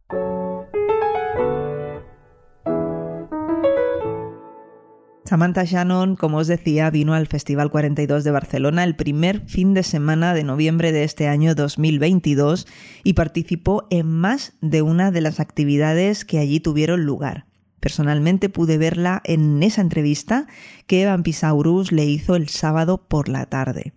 Samantha 5.31 5.63
Shannon, 5.63 6.17
como 6.17 6.39
os 6.39 6.47
decía, 6.47 6.89
vino 6.89 7.13
al 7.13 7.25
Festival 7.25 7.71
42 7.71 8.25
de 8.25 8.31
Barcelona 8.31 8.83
el 8.83 8.97
primer 8.97 9.39
fin 9.39 9.73
de 9.73 9.81
semana 9.81 10.33
de 10.33 10.43
noviembre 10.43 10.91
de 10.91 11.05
este 11.05 11.29
año 11.29 11.55
2022 11.55 12.67
y 13.05 13.13
participó 13.13 13.87
en 13.91 14.11
más 14.11 14.51
de 14.59 14.81
una 14.81 15.09
de 15.09 15.21
las 15.21 15.39
actividades 15.39 16.25
que 16.25 16.39
allí 16.39 16.59
tuvieron 16.59 17.05
lugar. 17.05 17.45
Personalmente 17.79 18.49
pude 18.49 18.77
verla 18.77 19.21
en 19.23 19.63
esa 19.63 19.79
entrevista 19.79 20.47
que 20.85 21.03
Evan 21.03 21.23
Pisaurus 21.23 21.93
le 21.93 22.03
hizo 22.03 22.35
el 22.35 22.49
sábado 22.49 23.07
por 23.07 23.29
la 23.29 23.45
tarde. 23.45 23.93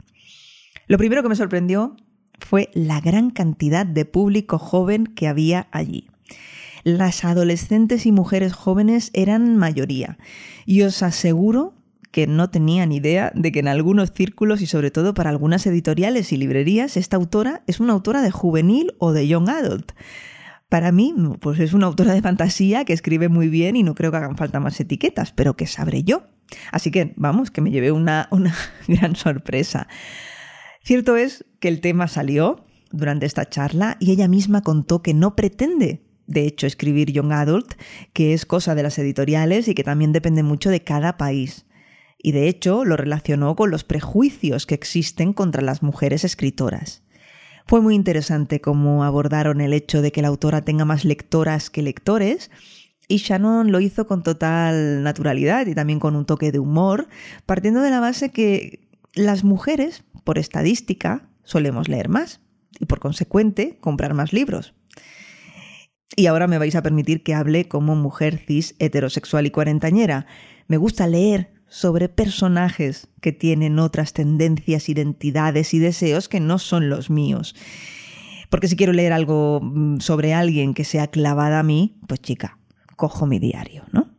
Lo 0.86 0.98
primero 0.98 1.24
que 1.24 1.30
me 1.30 1.34
sorprendió 1.34 1.96
fue 2.38 2.70
la 2.74 3.00
gran 3.00 3.30
cantidad 3.30 3.84
de 3.84 4.04
público 4.04 4.58
joven 4.60 5.06
que 5.08 5.26
había 5.26 5.66
allí. 5.72 6.06
Las 6.84 7.24
adolescentes 7.24 8.04
y 8.04 8.12
mujeres 8.12 8.52
jóvenes 8.52 9.10
eran 9.14 9.56
mayoría 9.56 10.18
y 10.66 10.82
os 10.82 11.02
aseguro 11.02 11.74
que 12.10 12.26
no 12.26 12.50
tenían 12.50 12.92
idea 12.92 13.32
de 13.34 13.50
que 13.50 13.60
en 13.60 13.68
algunos 13.68 14.12
círculos 14.12 14.60
y 14.60 14.66
sobre 14.66 14.90
todo 14.90 15.14
para 15.14 15.30
algunas 15.30 15.66
editoriales 15.66 16.30
y 16.30 16.36
librerías 16.36 16.98
esta 16.98 17.16
autora 17.16 17.64
es 17.66 17.80
una 17.80 17.94
autora 17.94 18.20
de 18.20 18.30
juvenil 18.30 18.94
o 18.98 19.12
de 19.12 19.26
young 19.26 19.48
adult. 19.48 19.92
Para 20.68 20.92
mí, 20.92 21.14
pues 21.40 21.58
es 21.58 21.72
una 21.72 21.86
autora 21.86 22.12
de 22.12 22.20
fantasía 22.20 22.84
que 22.84 22.92
escribe 22.92 23.30
muy 23.30 23.48
bien 23.48 23.76
y 23.76 23.82
no 23.82 23.94
creo 23.94 24.10
que 24.10 24.18
hagan 24.18 24.36
falta 24.36 24.60
más 24.60 24.78
etiquetas, 24.78 25.32
pero 25.32 25.56
que 25.56 25.66
sabré 25.66 26.04
yo. 26.04 26.24
Así 26.70 26.90
que, 26.90 27.14
vamos, 27.16 27.50
que 27.50 27.62
me 27.62 27.70
llevé 27.70 27.92
una, 27.92 28.28
una 28.30 28.54
gran 28.88 29.16
sorpresa. 29.16 29.88
Cierto 30.82 31.16
es 31.16 31.46
que 31.60 31.68
el 31.68 31.80
tema 31.80 32.08
salió 32.08 32.66
durante 32.90 33.24
esta 33.24 33.48
charla 33.48 33.96
y 34.00 34.12
ella 34.12 34.28
misma 34.28 34.62
contó 34.62 35.02
que 35.02 35.14
no 35.14 35.34
pretende 35.34 36.03
de 36.26 36.46
hecho, 36.46 36.66
escribir 36.66 37.12
Young 37.12 37.32
Adult, 37.32 37.74
que 38.12 38.32
es 38.34 38.46
cosa 38.46 38.74
de 38.74 38.82
las 38.82 38.98
editoriales 38.98 39.68
y 39.68 39.74
que 39.74 39.84
también 39.84 40.12
depende 40.12 40.42
mucho 40.42 40.70
de 40.70 40.82
cada 40.82 41.16
país. 41.16 41.66
y 42.26 42.32
de 42.32 42.48
hecho 42.48 42.86
lo 42.86 42.96
relacionó 42.96 43.54
con 43.54 43.70
los 43.70 43.84
prejuicios 43.84 44.64
que 44.64 44.74
existen 44.74 45.34
contra 45.34 45.60
las 45.60 45.82
mujeres 45.82 46.24
escritoras. 46.24 47.02
Fue 47.66 47.82
muy 47.82 47.94
interesante 47.94 48.62
cómo 48.62 49.04
abordaron 49.04 49.60
el 49.60 49.74
hecho 49.74 50.00
de 50.00 50.10
que 50.10 50.22
la 50.22 50.28
autora 50.28 50.62
tenga 50.62 50.86
más 50.86 51.04
lectoras 51.04 51.68
que 51.68 51.82
lectores, 51.82 52.50
y 53.08 53.18
Shannon 53.18 53.70
lo 53.70 53.80
hizo 53.80 54.06
con 54.06 54.22
total 54.22 55.02
naturalidad 55.02 55.66
y 55.66 55.74
también 55.74 56.00
con 56.00 56.16
un 56.16 56.24
toque 56.24 56.50
de 56.50 56.58
humor, 56.58 57.08
partiendo 57.44 57.82
de 57.82 57.90
la 57.90 58.00
base 58.00 58.30
que 58.30 58.88
las 59.14 59.44
mujeres, 59.44 60.04
por 60.24 60.38
estadística, 60.38 61.28
solemos 61.42 61.90
leer 61.90 62.08
más 62.08 62.40
y 62.80 62.86
por 62.86 63.00
consecuente 63.00 63.76
comprar 63.82 64.14
más 64.14 64.32
libros. 64.32 64.72
Y 66.16 66.26
ahora 66.26 66.46
me 66.46 66.58
vais 66.58 66.74
a 66.76 66.82
permitir 66.82 67.22
que 67.22 67.34
hable 67.34 67.66
como 67.66 67.96
mujer 67.96 68.38
cis 68.38 68.76
heterosexual 68.78 69.46
y 69.46 69.50
cuarentañera. 69.50 70.26
Me 70.68 70.76
gusta 70.76 71.06
leer 71.06 71.50
sobre 71.68 72.08
personajes 72.08 73.08
que 73.20 73.32
tienen 73.32 73.80
otras 73.80 74.12
tendencias, 74.12 74.88
identidades 74.88 75.74
y 75.74 75.80
deseos 75.80 76.28
que 76.28 76.38
no 76.38 76.58
son 76.58 76.88
los 76.88 77.10
míos. 77.10 77.56
Porque 78.48 78.68
si 78.68 78.76
quiero 78.76 78.92
leer 78.92 79.12
algo 79.12 79.60
mm, 79.60 79.98
sobre 79.98 80.34
alguien 80.34 80.74
que 80.74 80.84
sea 80.84 81.08
clavada 81.08 81.58
a 81.58 81.64
mí, 81.64 81.96
pues 82.06 82.20
chica, 82.20 82.58
cojo 82.94 83.26
mi 83.26 83.40
diario, 83.40 83.82
¿no? 83.90 84.13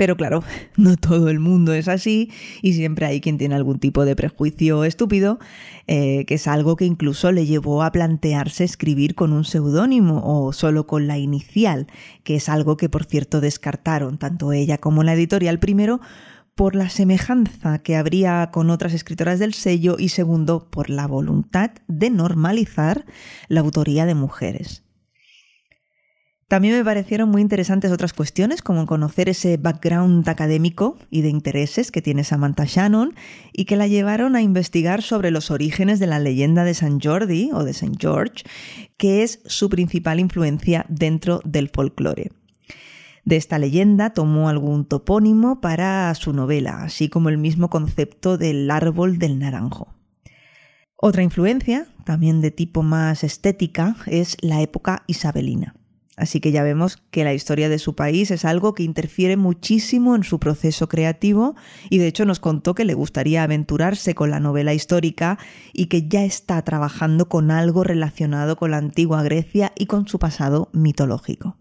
Pero 0.00 0.16
claro, 0.16 0.42
no 0.78 0.96
todo 0.96 1.28
el 1.28 1.40
mundo 1.40 1.74
es 1.74 1.86
así 1.86 2.30
y 2.62 2.72
siempre 2.72 3.04
hay 3.04 3.20
quien 3.20 3.36
tiene 3.36 3.54
algún 3.54 3.78
tipo 3.78 4.06
de 4.06 4.16
prejuicio 4.16 4.84
estúpido, 4.84 5.38
eh, 5.86 6.24
que 6.24 6.36
es 6.36 6.46
algo 6.46 6.74
que 6.74 6.86
incluso 6.86 7.32
le 7.32 7.44
llevó 7.44 7.82
a 7.82 7.92
plantearse 7.92 8.64
escribir 8.64 9.14
con 9.14 9.34
un 9.34 9.44
seudónimo 9.44 10.22
o 10.24 10.54
solo 10.54 10.86
con 10.86 11.06
la 11.06 11.18
inicial, 11.18 11.86
que 12.24 12.36
es 12.36 12.48
algo 12.48 12.78
que 12.78 12.88
por 12.88 13.04
cierto 13.04 13.42
descartaron 13.42 14.16
tanto 14.16 14.54
ella 14.54 14.78
como 14.78 15.02
la 15.02 15.12
editorial 15.12 15.58
primero 15.58 16.00
por 16.54 16.76
la 16.76 16.88
semejanza 16.88 17.80
que 17.80 17.96
habría 17.96 18.48
con 18.54 18.70
otras 18.70 18.94
escritoras 18.94 19.38
del 19.38 19.52
sello 19.52 19.96
y 19.98 20.08
segundo 20.08 20.70
por 20.70 20.88
la 20.88 21.06
voluntad 21.06 21.72
de 21.88 22.08
normalizar 22.08 23.04
la 23.48 23.60
autoría 23.60 24.06
de 24.06 24.14
mujeres. 24.14 24.82
También 26.50 26.74
me 26.74 26.84
parecieron 26.84 27.28
muy 27.28 27.42
interesantes 27.42 27.92
otras 27.92 28.12
cuestiones, 28.12 28.60
como 28.60 28.84
conocer 28.84 29.28
ese 29.28 29.56
background 29.56 30.28
académico 30.28 30.98
y 31.08 31.20
de 31.20 31.28
intereses 31.28 31.92
que 31.92 32.02
tiene 32.02 32.24
Samantha 32.24 32.64
Shannon 32.64 33.14
y 33.52 33.66
que 33.66 33.76
la 33.76 33.86
llevaron 33.86 34.34
a 34.34 34.42
investigar 34.42 35.02
sobre 35.02 35.30
los 35.30 35.52
orígenes 35.52 36.00
de 36.00 36.08
la 36.08 36.18
leyenda 36.18 36.64
de 36.64 36.74
San 36.74 36.98
Jordi 36.98 37.50
o 37.52 37.62
de 37.62 37.70
St. 37.70 37.92
George, 38.00 38.42
que 38.96 39.22
es 39.22 39.42
su 39.46 39.68
principal 39.70 40.18
influencia 40.18 40.86
dentro 40.88 41.40
del 41.44 41.68
folclore. 41.68 42.32
De 43.24 43.36
esta 43.36 43.60
leyenda 43.60 44.10
tomó 44.10 44.48
algún 44.48 44.86
topónimo 44.86 45.60
para 45.60 46.12
su 46.16 46.32
novela, 46.32 46.82
así 46.82 47.08
como 47.08 47.28
el 47.28 47.38
mismo 47.38 47.70
concepto 47.70 48.38
del 48.38 48.68
árbol 48.72 49.20
del 49.20 49.38
naranjo. 49.38 49.94
Otra 50.96 51.22
influencia, 51.22 51.86
también 52.04 52.40
de 52.40 52.50
tipo 52.50 52.82
más 52.82 53.22
estética, 53.22 53.94
es 54.06 54.36
la 54.40 54.62
época 54.62 55.04
isabelina. 55.06 55.76
Así 56.20 56.38
que 56.38 56.52
ya 56.52 56.62
vemos 56.62 56.98
que 57.10 57.24
la 57.24 57.32
historia 57.32 57.70
de 57.70 57.78
su 57.78 57.94
país 57.94 58.30
es 58.30 58.44
algo 58.44 58.74
que 58.74 58.82
interfiere 58.82 59.38
muchísimo 59.38 60.14
en 60.14 60.22
su 60.22 60.38
proceso 60.38 60.86
creativo 60.86 61.56
y 61.88 61.96
de 61.96 62.08
hecho 62.08 62.26
nos 62.26 62.40
contó 62.40 62.74
que 62.74 62.84
le 62.84 62.92
gustaría 62.92 63.42
aventurarse 63.42 64.14
con 64.14 64.30
la 64.30 64.38
novela 64.38 64.74
histórica 64.74 65.38
y 65.72 65.86
que 65.86 66.08
ya 66.08 66.22
está 66.22 66.60
trabajando 66.60 67.30
con 67.30 67.50
algo 67.50 67.84
relacionado 67.84 68.56
con 68.56 68.72
la 68.72 68.76
antigua 68.76 69.22
Grecia 69.22 69.72
y 69.78 69.86
con 69.86 70.06
su 70.08 70.18
pasado 70.18 70.68
mitológico. 70.74 71.56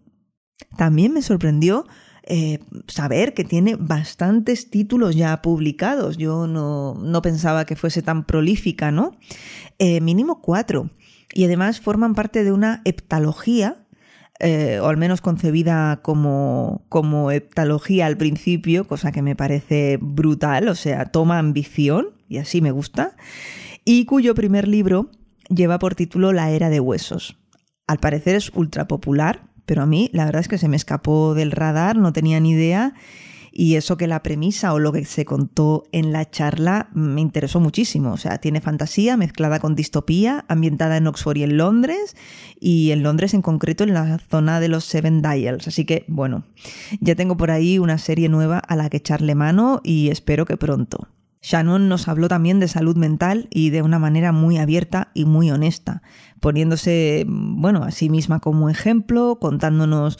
También 0.75 1.13
me 1.13 1.21
sorprendió 1.21 1.85
eh, 2.23 2.59
saber 2.87 3.33
que 3.33 3.45
tiene 3.45 3.77
bastantes 3.79 4.69
títulos 4.69 5.15
ya 5.15 5.41
publicados. 5.41 6.17
Yo 6.17 6.47
no, 6.47 7.21
pensaba 7.23 7.63
que 7.63 7.77
fuese 7.77 8.01
tan 8.01 8.25
prolífica, 8.25 8.91
¿no? 8.91 9.15
Eh, 9.77 10.01
mínimo 10.01 10.41
cuatro. 10.41 10.89
Y 11.33 11.45
además 11.45 11.79
forman 11.79 12.13
parte 12.13 12.43
de 12.43 12.51
una 12.51 12.81
heptalogía 12.83 13.85
eh, 14.39 14.79
o 14.81 14.87
al 14.87 14.97
menos 14.97 15.21
concebida 15.21 15.99
como, 16.01 16.85
como 16.87 17.31
heptalogía 17.31 18.05
al 18.05 18.17
principio, 18.17 18.87
cosa 18.87 19.11
que 19.11 19.21
me 19.21 19.35
parece 19.35 19.97
brutal, 20.01 20.69
o 20.69 20.75
sea, 20.75 21.05
toma 21.05 21.39
ambición, 21.39 22.09
y 22.29 22.37
así 22.37 22.61
me 22.61 22.71
gusta, 22.71 23.15
y 23.83 24.05
cuyo 24.05 24.35
primer 24.35 24.67
libro 24.67 25.09
lleva 25.49 25.79
por 25.79 25.95
título 25.95 26.31
La 26.31 26.51
Era 26.51 26.69
de 26.69 26.79
Huesos. 26.79 27.37
Al 27.85 27.97
parecer 27.97 28.35
es 28.35 28.51
ultra 28.53 28.87
popular, 28.87 29.49
pero 29.65 29.81
a 29.81 29.85
mí 29.85 30.09
la 30.13 30.25
verdad 30.25 30.41
es 30.41 30.47
que 30.47 30.57
se 30.57 30.67
me 30.67 30.77
escapó 30.77 31.33
del 31.33 31.51
radar, 31.51 31.97
no 31.97 32.13
tenía 32.13 32.39
ni 32.39 32.51
idea 32.51 32.93
y 33.51 33.75
eso 33.75 33.97
que 33.97 34.07
la 34.07 34.23
premisa 34.23 34.73
o 34.73 34.79
lo 34.79 34.91
que 34.91 35.05
se 35.05 35.25
contó 35.25 35.83
en 35.91 36.11
la 36.11 36.29
charla 36.29 36.89
me 36.93 37.21
interesó 37.21 37.59
muchísimo. 37.59 38.11
O 38.11 38.17
sea, 38.17 38.37
tiene 38.39 38.61
fantasía 38.61 39.17
mezclada 39.17 39.59
con 39.59 39.75
distopía, 39.75 40.45
ambientada 40.47 40.97
en 40.97 41.07
Oxford 41.07 41.37
y 41.37 41.43
en 41.43 41.57
Londres, 41.57 42.15
y 42.59 42.91
en 42.91 43.03
Londres 43.03 43.33
en 43.33 43.41
concreto 43.41 43.83
en 43.83 43.93
la 43.93 44.19
zona 44.19 44.59
de 44.59 44.67
los 44.67 44.85
Seven 44.85 45.21
Dials. 45.21 45.67
Así 45.67 45.85
que, 45.85 46.05
bueno, 46.07 46.43
ya 46.99 47.15
tengo 47.15 47.37
por 47.37 47.51
ahí 47.51 47.79
una 47.79 47.97
serie 47.97 48.29
nueva 48.29 48.59
a 48.59 48.75
la 48.75 48.89
que 48.89 48.97
echarle 48.97 49.35
mano 49.35 49.81
y 49.83 50.09
espero 50.09 50.45
que 50.45 50.57
pronto. 50.57 51.07
Shannon 51.41 51.87
nos 51.87 52.07
habló 52.07 52.27
también 52.27 52.59
de 52.59 52.67
salud 52.67 52.97
mental 52.97 53.47
y 53.49 53.69
de 53.69 53.81
una 53.81 53.97
manera 53.97 54.31
muy 54.31 54.57
abierta 54.57 55.09
y 55.13 55.25
muy 55.25 55.49
honesta, 55.51 56.01
poniéndose, 56.41 57.25
bueno, 57.27 57.83
a 57.83 57.91
sí 57.91 58.09
misma 58.09 58.39
como 58.39 58.69
ejemplo, 58.69 59.37
contándonos 59.39 60.19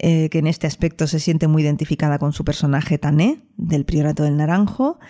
eh, 0.00 0.28
que 0.30 0.38
en 0.38 0.46
este 0.46 0.68
aspecto 0.68 1.08
se 1.08 1.18
siente 1.18 1.48
muy 1.48 1.62
identificada 1.62 2.20
con 2.20 2.32
su 2.32 2.44
personaje 2.44 2.98
Tané, 2.98 3.42
del 3.56 3.84
Priorato 3.84 4.22
del 4.22 4.36
Naranjo, 4.36 5.00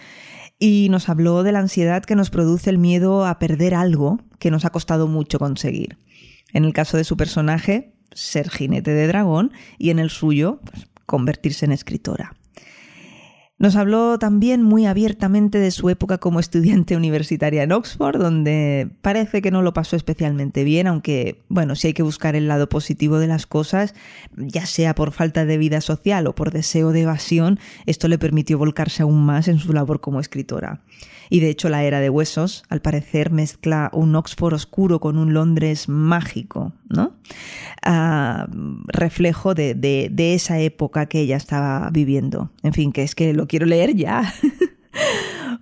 y 0.58 0.88
nos 0.90 1.10
habló 1.10 1.42
de 1.42 1.52
la 1.52 1.58
ansiedad 1.58 2.02
que 2.02 2.16
nos 2.16 2.30
produce 2.30 2.70
el 2.70 2.78
miedo 2.78 3.26
a 3.26 3.38
perder 3.38 3.74
algo 3.74 4.18
que 4.38 4.50
nos 4.50 4.64
ha 4.64 4.70
costado 4.70 5.06
mucho 5.06 5.38
conseguir. 5.38 5.98
En 6.54 6.64
el 6.64 6.72
caso 6.72 6.96
de 6.96 7.04
su 7.04 7.18
personaje, 7.18 7.92
ser 8.12 8.48
jinete 8.48 8.92
de 8.92 9.06
dragón, 9.06 9.52
y 9.76 9.90
en 9.90 9.98
el 9.98 10.08
suyo, 10.08 10.60
pues, 10.64 10.86
convertirse 11.04 11.66
en 11.66 11.72
escritora. 11.72 12.37
Nos 13.58 13.74
habló 13.74 14.20
también 14.20 14.62
muy 14.62 14.86
abiertamente 14.86 15.58
de 15.58 15.72
su 15.72 15.90
época 15.90 16.18
como 16.18 16.38
estudiante 16.38 16.96
universitaria 16.96 17.64
en 17.64 17.72
Oxford, 17.72 18.18
donde 18.18 18.88
parece 19.02 19.42
que 19.42 19.50
no 19.50 19.62
lo 19.62 19.72
pasó 19.72 19.96
especialmente 19.96 20.62
bien, 20.62 20.86
aunque, 20.86 21.42
bueno, 21.48 21.74
si 21.74 21.88
hay 21.88 21.92
que 21.92 22.04
buscar 22.04 22.36
el 22.36 22.46
lado 22.46 22.68
positivo 22.68 23.18
de 23.18 23.26
las 23.26 23.46
cosas, 23.46 23.94
ya 24.36 24.64
sea 24.64 24.94
por 24.94 25.10
falta 25.10 25.44
de 25.44 25.58
vida 25.58 25.80
social 25.80 26.26
o 26.28 26.34
por 26.34 26.52
deseo 26.52 26.92
de 26.92 27.02
evasión, 27.02 27.58
esto 27.86 28.06
le 28.06 28.18
permitió 28.18 28.58
volcarse 28.58 29.02
aún 29.02 29.26
más 29.26 29.48
en 29.48 29.58
su 29.58 29.72
labor 29.72 30.00
como 30.00 30.20
escritora. 30.20 30.82
Y 31.30 31.40
de 31.40 31.50
hecho 31.50 31.68
la 31.68 31.84
era 31.84 32.00
de 32.00 32.10
huesos, 32.10 32.64
al 32.68 32.80
parecer, 32.80 33.30
mezcla 33.30 33.90
un 33.92 34.14
Oxford 34.14 34.54
oscuro 34.54 35.00
con 35.00 35.18
un 35.18 35.34
Londres 35.34 35.88
mágico, 35.88 36.72
¿no? 36.88 37.14
Ah, 37.82 38.48
reflejo 38.86 39.54
de, 39.54 39.74
de, 39.74 40.34
esa 40.34 40.58
época 40.60 41.06
que 41.06 41.20
ella 41.20 41.36
estaba 41.36 41.90
viviendo. 41.90 42.50
En 42.62 42.72
fin, 42.72 42.92
que 42.92 43.02
es 43.02 43.14
que 43.14 43.32
lo 43.32 43.46
quiero 43.46 43.66
leer 43.66 43.94
ya. 43.94 44.34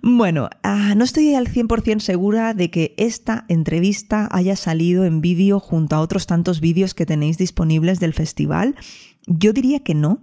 Bueno, 0.01 0.49
ah, 0.63 0.93
no 0.95 1.03
estoy 1.03 1.33
al 1.33 1.47
100% 1.47 1.99
segura 1.99 2.53
de 2.53 2.69
que 2.69 2.93
esta 2.97 3.45
entrevista 3.47 4.29
haya 4.31 4.55
salido 4.55 5.05
en 5.05 5.21
vídeo 5.21 5.59
junto 5.59 5.95
a 5.95 6.01
otros 6.01 6.27
tantos 6.27 6.61
vídeos 6.61 6.93
que 6.93 7.05
tenéis 7.05 7.37
disponibles 7.37 7.99
del 7.99 8.13
festival. 8.13 8.75
Yo 9.25 9.53
diría 9.53 9.79
que 9.79 9.95
no, 9.95 10.21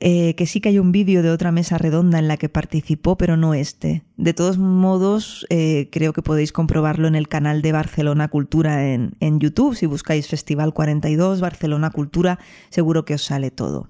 eh, 0.00 0.34
que 0.34 0.46
sí 0.46 0.60
que 0.60 0.68
hay 0.70 0.78
un 0.78 0.92
vídeo 0.92 1.22
de 1.22 1.30
otra 1.30 1.52
mesa 1.52 1.78
redonda 1.78 2.18
en 2.18 2.28
la 2.28 2.36
que 2.36 2.48
participó, 2.48 3.16
pero 3.16 3.36
no 3.36 3.54
este. 3.54 4.04
De 4.16 4.34
todos 4.34 4.58
modos, 4.58 5.46
eh, 5.50 5.88
creo 5.90 6.12
que 6.12 6.22
podéis 6.22 6.52
comprobarlo 6.52 7.08
en 7.08 7.14
el 7.14 7.28
canal 7.28 7.62
de 7.62 7.72
Barcelona 7.72 8.28
Cultura 8.28 8.92
en, 8.92 9.16
en 9.20 9.40
YouTube. 9.40 9.74
Si 9.74 9.86
buscáis 9.86 10.28
Festival 10.28 10.74
42, 10.74 11.40
Barcelona 11.40 11.90
Cultura, 11.90 12.38
seguro 12.70 13.04
que 13.04 13.14
os 13.14 13.22
sale 13.22 13.50
todo. 13.50 13.88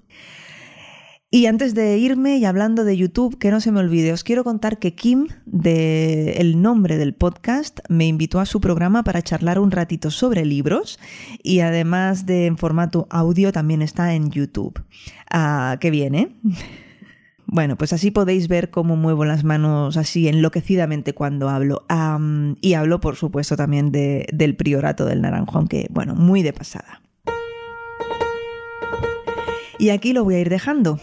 Y 1.37 1.45
antes 1.45 1.75
de 1.75 1.99
irme 1.99 2.39
y 2.39 2.47
hablando 2.47 2.83
de 2.83 2.97
YouTube, 2.97 3.37
que 3.37 3.51
no 3.51 3.61
se 3.61 3.71
me 3.71 3.81
olvide, 3.81 4.11
os 4.11 4.25
quiero 4.25 4.43
contar 4.43 4.79
que 4.79 4.95
Kim, 4.95 5.27
de 5.45 6.55
nombre 6.57 6.97
del 6.97 7.13
podcast, 7.13 7.81
me 7.91 8.07
invitó 8.07 8.41
a 8.41 8.47
su 8.47 8.59
programa 8.59 9.05
para 9.05 9.21
charlar 9.21 9.59
un 9.59 9.71
ratito 9.71 10.11
sobre 10.11 10.47
libros 10.47 10.99
y 11.43 11.61
además 11.61 12.25
de 12.25 12.47
en 12.47 12.57
formato 12.57 13.07
audio 13.11 13.53
también 13.53 13.83
está 13.83 14.15
en 14.15 14.31
YouTube. 14.31 14.83
Ah, 15.31 15.77
qué 15.79 15.91
bien, 15.91 16.15
¿eh? 16.15 16.35
Bueno, 17.49 17.77
pues 17.77 17.93
así 17.93 18.11
podéis 18.11 18.49
ver 18.49 18.71
cómo 18.71 18.97
muevo 18.97 19.27
las 19.27 19.45
manos 19.45 19.99
así 19.99 20.27
enloquecidamente 20.29 21.13
cuando 21.13 21.51
hablo. 21.51 21.85
y 22.63 22.73
hablo, 22.73 23.01
por 23.01 23.17
supuesto, 23.17 23.57
también 23.57 23.93
de, 23.93 24.27
del 24.33 24.57
priorato 24.57 25.05
del 25.05 25.21
naranjo, 25.21 25.59
aunque, 25.59 25.87
bueno, 25.91 26.15
muy 26.15 26.43
de 26.43 26.55
pasada. 26.55 27.03
Y 29.79 29.91
aquí 29.91 30.15
lo 30.15 30.25
voy 30.25 30.37
a 30.37 30.41
ir 30.41 30.49
dejando. 30.49 30.99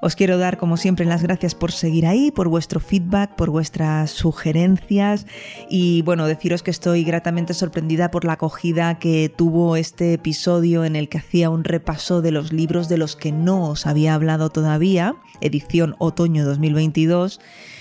Os 0.00 0.14
quiero 0.14 0.38
dar, 0.38 0.58
como 0.58 0.76
siempre, 0.76 1.04
las 1.06 1.24
gracias 1.24 1.56
por 1.56 1.72
seguir 1.72 2.06
ahí, 2.06 2.30
por 2.30 2.48
vuestro 2.48 2.78
feedback, 2.78 3.34
por 3.34 3.50
vuestras 3.50 4.12
sugerencias 4.12 5.26
y, 5.68 6.02
bueno, 6.02 6.26
deciros 6.26 6.62
que 6.62 6.70
estoy 6.70 7.02
gratamente 7.02 7.52
sorprendida 7.52 8.12
por 8.12 8.24
la 8.24 8.34
acogida 8.34 9.00
que 9.00 9.28
tuvo 9.28 9.74
este 9.74 10.12
episodio 10.12 10.84
en 10.84 10.94
el 10.94 11.08
que 11.08 11.18
hacía 11.18 11.50
un 11.50 11.64
repaso 11.64 12.22
de 12.22 12.30
los 12.30 12.52
libros 12.52 12.88
de 12.88 12.98
los 12.98 13.16
que 13.16 13.32
no 13.32 13.70
os 13.70 13.86
había 13.86 14.14
hablado 14.14 14.50
todavía, 14.50 15.16
edición 15.40 15.96
otoño 15.98 16.44
2022. 16.44 17.40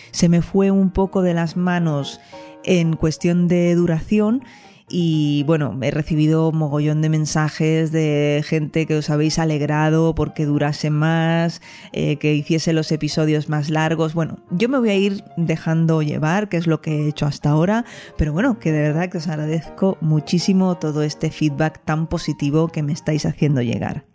Se 0.09 0.27
me 0.27 0.41
fue 0.41 0.71
un 0.71 0.89
poco 0.89 1.21
de 1.21 1.35
las 1.35 1.55
manos 1.55 2.19
en 2.63 2.95
cuestión 2.95 3.47
de 3.47 3.75
duración 3.75 4.43
y 4.89 5.43
bueno, 5.43 5.77
he 5.81 5.91
recibido 5.91 6.53
mogollón 6.53 7.01
de 7.01 7.09
mensajes 7.09 7.91
de 7.91 8.41
gente 8.45 8.85
que 8.85 8.95
os 8.95 9.09
habéis 9.09 9.37
alegrado 9.37 10.15
porque 10.15 10.45
durase 10.45 10.89
más, 10.89 11.61
eh, 11.91 12.15
que 12.15 12.33
hiciese 12.33 12.71
los 12.71 12.91
episodios 12.93 13.49
más 13.49 13.69
largos. 13.69 14.13
Bueno, 14.13 14.39
yo 14.49 14.69
me 14.69 14.79
voy 14.79 14.89
a 14.89 14.95
ir 14.95 15.25
dejando 15.35 16.01
llevar, 16.01 16.47
que 16.47 16.55
es 16.55 16.67
lo 16.67 16.79
que 16.79 16.99
he 16.99 17.09
hecho 17.09 17.25
hasta 17.25 17.49
ahora, 17.49 17.83
pero 18.17 18.31
bueno, 18.31 18.59
que 18.59 18.71
de 18.71 18.81
verdad 18.81 19.09
que 19.09 19.17
os 19.17 19.27
agradezco 19.27 19.97
muchísimo 19.99 20.77
todo 20.77 21.03
este 21.03 21.31
feedback 21.31 21.83
tan 21.83 22.07
positivo 22.07 22.69
que 22.69 22.83
me 22.83 22.93
estáis 22.93 23.25
haciendo 23.25 23.61
llegar. 23.61 24.05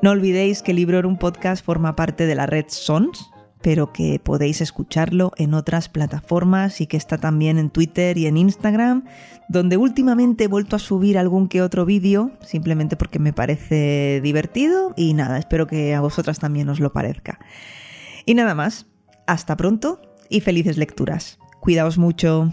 No 0.00 0.12
olvidéis 0.12 0.62
que 0.62 0.72
Libro 0.72 1.06
un 1.06 1.18
podcast 1.18 1.64
forma 1.64 1.94
parte 1.94 2.26
de 2.26 2.34
la 2.34 2.46
red 2.46 2.66
Sons, 2.68 3.30
pero 3.62 3.92
que 3.92 4.20
podéis 4.22 4.60
escucharlo 4.60 5.32
en 5.36 5.54
otras 5.54 5.88
plataformas 5.88 6.80
y 6.80 6.86
que 6.86 6.96
está 6.96 7.18
también 7.18 7.58
en 7.58 7.70
Twitter 7.70 8.16
y 8.18 8.26
en 8.26 8.36
Instagram, 8.36 9.04
donde 9.48 9.76
últimamente 9.76 10.44
he 10.44 10.48
vuelto 10.48 10.76
a 10.76 10.80
subir 10.80 11.18
algún 11.18 11.48
que 11.48 11.62
otro 11.62 11.84
vídeo, 11.84 12.32
simplemente 12.42 12.96
porque 12.96 13.18
me 13.18 13.32
parece 13.32 14.20
divertido 14.22 14.92
y 14.96 15.14
nada, 15.14 15.38
espero 15.38 15.66
que 15.66 15.94
a 15.94 16.00
vosotras 16.00 16.38
también 16.38 16.68
os 16.68 16.80
lo 16.80 16.92
parezca. 16.92 17.38
Y 18.24 18.34
nada 18.34 18.54
más, 18.54 18.86
hasta 19.26 19.56
pronto 19.56 20.00
y 20.28 20.40
felices 20.40 20.78
lecturas. 20.78 21.38
Cuidaos 21.60 21.98
mucho. 21.98 22.52